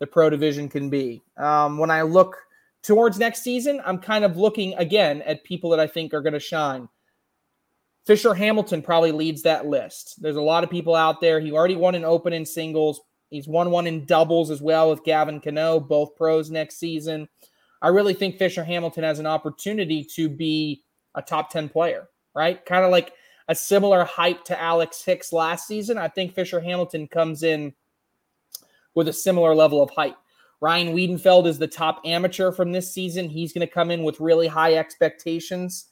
[0.00, 1.22] the pro division can be.
[1.38, 2.36] Um, when I look
[2.86, 6.34] towards next season, I'm kind of looking again at people that I think are going
[6.34, 6.88] to shine.
[8.06, 10.22] Fisher Hamilton probably leads that list.
[10.22, 11.40] There's a lot of people out there.
[11.40, 13.00] He already won an open in singles.
[13.28, 17.28] He's won one in doubles as well with Gavin Cano, both pros next season.
[17.82, 20.84] I really think Fisher Hamilton has an opportunity to be
[21.16, 22.64] a top 10 player, right?
[22.64, 23.12] Kind of like
[23.48, 25.98] a similar hype to Alex Hicks last season.
[25.98, 27.74] I think Fisher Hamilton comes in
[28.94, 30.16] with a similar level of hype.
[30.60, 33.28] Ryan Wiedenfeld is the top amateur from this season.
[33.28, 35.86] He's going to come in with really high expectations.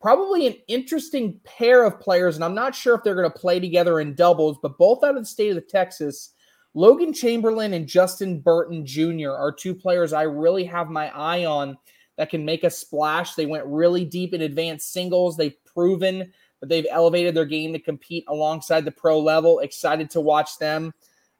[0.00, 3.60] Probably an interesting pair of players, and I'm not sure if they're going to play
[3.60, 6.30] together in doubles, but both out of the state of Texas.
[6.74, 9.30] Logan Chamberlain and Justin Burton Jr.
[9.30, 11.78] are two players I really have my eye on
[12.16, 13.34] that can make a splash.
[13.34, 15.36] They went really deep in advanced singles.
[15.36, 19.60] They've proven that they've elevated their game to compete alongside the pro level.
[19.60, 20.92] Excited to watch them.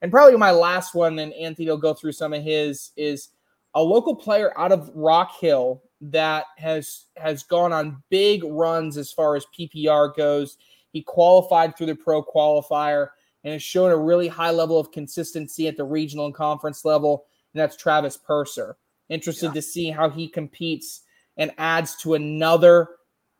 [0.04, 3.30] And probably my last one, and Anthony will go through some of his, is
[3.72, 9.10] a local player out of Rock Hill that has has gone on big runs as
[9.10, 10.58] far as PPR goes.
[10.92, 13.08] He qualified through the pro qualifier
[13.44, 17.24] and has shown a really high level of consistency at the regional and conference level,
[17.54, 18.76] and that's Travis Purser.
[19.08, 19.52] Interested yeah.
[19.54, 21.00] to see how he competes
[21.38, 22.90] and adds to another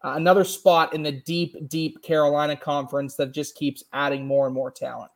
[0.02, 4.54] uh, another spot in the deep, deep Carolina conference that just keeps adding more and
[4.54, 5.10] more talent.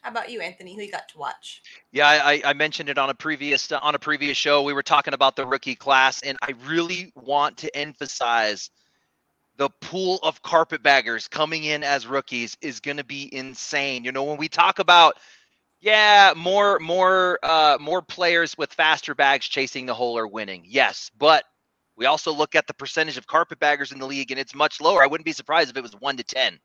[0.00, 0.74] How about you, Anthony?
[0.74, 1.62] Who you got to watch?
[1.92, 4.62] Yeah, I, I mentioned it on a previous on a previous show.
[4.62, 8.70] We were talking about the rookie class, and I really want to emphasize
[9.56, 14.04] the pool of carpetbaggers coming in as rookies is going to be insane.
[14.04, 15.18] You know, when we talk about
[15.80, 20.64] yeah, more more uh more players with faster bags chasing the hole are winning.
[20.66, 21.44] Yes, but
[21.96, 25.02] we also look at the percentage of carpetbaggers in the league and it's much lower.
[25.02, 26.58] I wouldn't be surprised if it was 1 to 10.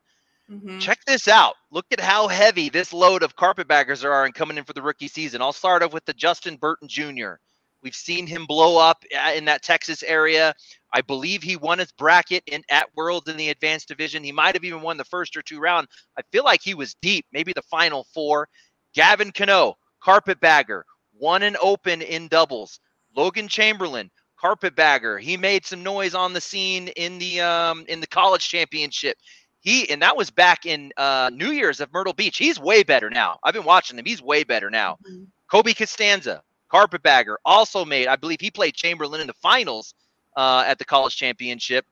[0.52, 0.80] Mm-hmm.
[0.80, 1.56] Check this out.
[1.72, 5.08] Look at how heavy this load of carpetbaggers are and coming in for the rookie
[5.08, 5.42] season.
[5.42, 7.34] I'll start off with the Justin Burton Jr.
[7.82, 10.54] We've seen him blow up uh, in that Texas area.
[10.94, 14.24] I believe he won his bracket in at Worlds in the advanced division.
[14.24, 15.88] He might have even won the first or two round.
[16.18, 18.48] I feel like he was deep, maybe the final four.
[18.94, 22.80] Gavin Cano, carpetbagger, won an open in doubles.
[23.16, 25.18] Logan Chamberlain, carpetbagger.
[25.20, 29.18] He made some noise on the scene in the um in the college championship.
[29.66, 32.38] He and that was back in uh, New Year's of Myrtle Beach.
[32.38, 33.40] He's way better now.
[33.44, 34.06] I've been watching him.
[34.06, 35.00] He's way better now.
[35.04, 35.24] Mm-hmm.
[35.50, 39.96] Kobe Costanza, Carpetbagger also made, I believe he played Chamberlain in the finals
[40.38, 41.84] uh, at the college championship.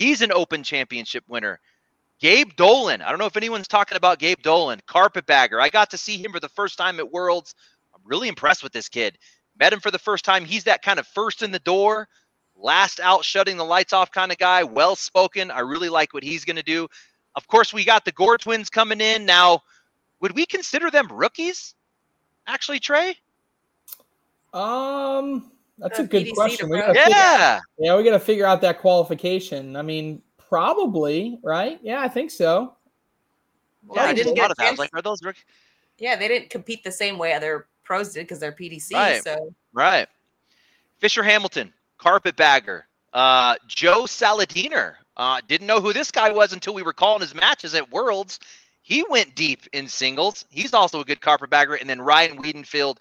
[0.00, 1.60] He's an open championship winner.
[2.20, 3.02] Gabe Dolan.
[3.02, 5.60] I don't know if anyone's talking about Gabe Dolan, carpetbagger.
[5.60, 7.54] I got to see him for the first time at Worlds.
[7.94, 9.16] I'm really impressed with this kid.
[9.58, 10.44] Met him for the first time.
[10.44, 12.08] He's that kind of first in the door,
[12.60, 14.62] last out, shutting the lights off kind of guy.
[14.64, 15.50] Well spoken.
[15.50, 16.86] I really like what he's going to do.
[17.36, 19.24] Of course, we got the Gore twins coming in.
[19.24, 19.60] Now,
[20.20, 21.74] would we consider them rookies?
[22.46, 23.16] Actually, Trey?
[24.52, 26.68] Um, that's a good PDC question.
[26.68, 26.88] We pro.
[26.88, 27.60] gotta figure- Yeah.
[27.78, 29.76] yeah, we got to figure out that qualification.
[29.76, 31.78] I mean, probably, right?
[31.82, 32.76] Yeah, I think so.
[33.86, 34.62] Well, Yeah, they I didn't get thought a of that.
[34.66, 34.78] I was chance.
[34.78, 35.44] like, are those rookies?
[35.98, 38.92] Yeah, they didn't compete the same way other pros did because they're PDC.
[38.94, 39.22] Right.
[39.22, 40.08] So Right.
[40.98, 42.82] Fisher Hamilton, carpetbagger.
[43.12, 44.94] Uh, Joe Saladiner.
[45.16, 48.38] Uh, didn't know who this guy was until we were calling his matches at Worlds.
[48.80, 50.46] He went deep in singles.
[50.48, 51.74] He's also a good carpetbagger.
[51.74, 52.96] And then Ryan Wiedenfeld,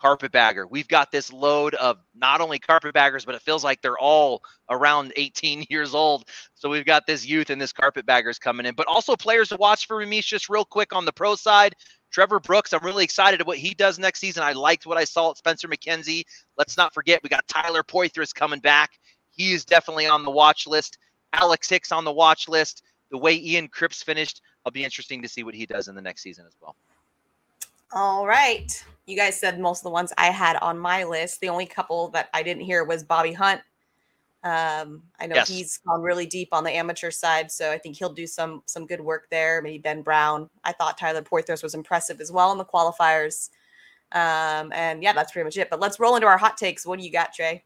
[0.00, 0.66] carpetbagger.
[0.66, 5.12] We've got this load of not only carpetbaggers, but it feels like they're all around
[5.16, 6.24] 18 years old.
[6.54, 9.86] So we've got this youth and this carpetbaggers coming in, but also players to watch
[9.86, 11.74] for Ramesh just real quick on the pro side.
[12.10, 14.42] Trevor Brooks, I'm really excited at what he does next season.
[14.42, 16.24] I liked what I saw at Spencer McKenzie.
[16.58, 18.90] Let's not forget we got Tyler Poitras coming back.
[19.30, 20.98] He is definitely on the watch list.
[21.32, 22.82] Alex Hicks on the watch list.
[23.10, 26.02] The way Ian Cripps finished, I'll be interesting to see what he does in the
[26.02, 26.76] next season as well.
[27.92, 28.84] All right.
[29.06, 31.40] You guys said most of the ones I had on my list.
[31.40, 33.60] The only couple that I didn't hear was Bobby Hunt.
[34.42, 35.48] Um, I know Yes.
[35.48, 38.86] he's gone really deep on the amateur side, so I think he'll do some some
[38.86, 39.60] good work there.
[39.60, 40.48] Maybe Ben Brown.
[40.64, 43.50] I thought Tyler Poitras was impressive as well in the qualifiers.
[44.12, 45.68] Um, and yeah, that's pretty much it.
[45.70, 46.86] But let's roll into our hot takes.
[46.86, 47.64] What do you got, Trey?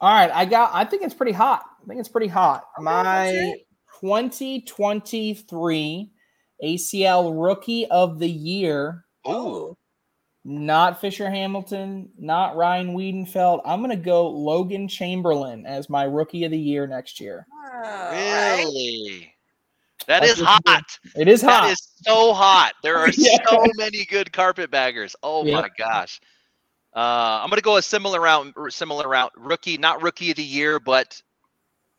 [0.00, 0.70] All right, I got.
[0.74, 1.62] I think it's pretty hot.
[1.82, 2.64] I think it's pretty hot.
[2.78, 3.54] Okay, My
[4.00, 6.10] 2023
[6.64, 9.76] ACL Rookie of the Year, Ooh.
[10.44, 13.60] Not Fisher Hamilton, not Ryan Wiedenfeld.
[13.64, 17.46] I'm going to go Logan Chamberlain as my Rookie of the Year next year.
[17.52, 18.10] Oh.
[18.56, 19.34] Really?
[20.06, 20.98] That That's is what you- hot.
[21.16, 21.64] It is hot.
[21.64, 22.72] That is so hot.
[22.82, 23.36] There are Yeah.
[23.48, 25.14] so many good carpetbaggers.
[25.22, 25.60] Oh Yeah.
[25.60, 26.20] my gosh.
[26.96, 28.52] Uh, I'm gonna go a similar route.
[28.70, 29.32] Similar route.
[29.36, 31.20] Rookie, not rookie of the year, but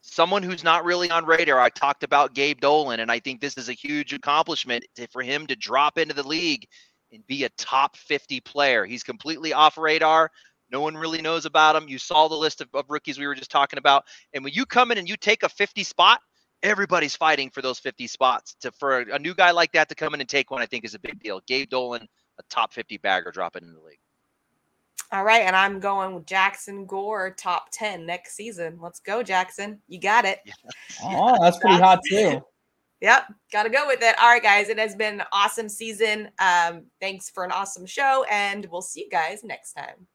[0.01, 1.59] someone who's not really on radar.
[1.61, 5.21] I talked about Gabe Dolan, and I think this is a huge accomplishment to, for
[5.21, 6.67] him to drop into the league
[7.12, 8.86] and be a top 50 player.
[8.86, 10.32] He's completely off radar.
[10.72, 11.89] No one really knows about him.
[11.89, 14.66] You saw the list of, of rookies we were just talking about, and when you
[14.66, 16.22] come in and you take a 50 spot,
[16.64, 18.55] everybody's fighting for those 50 spots.
[18.62, 20.66] To for a, a new guy like that to come in and take one, I
[20.66, 21.41] think is a big deal.
[21.47, 22.07] Gabe Dolan,
[22.39, 23.99] a top 50 bagger, dropping in the league.
[25.14, 28.80] All right, and I'm going with Jackson Gore, top 10 next season.
[28.82, 29.82] Let's go, Jackson.
[29.89, 30.39] You got it.
[31.03, 32.41] oh, that's pretty hot too.
[33.01, 34.15] Yep, got to go with it.
[34.21, 36.29] All right, guys, it has been an awesome season.
[36.39, 40.07] Um, thanks for an awesome show, and we'll see you guys next time.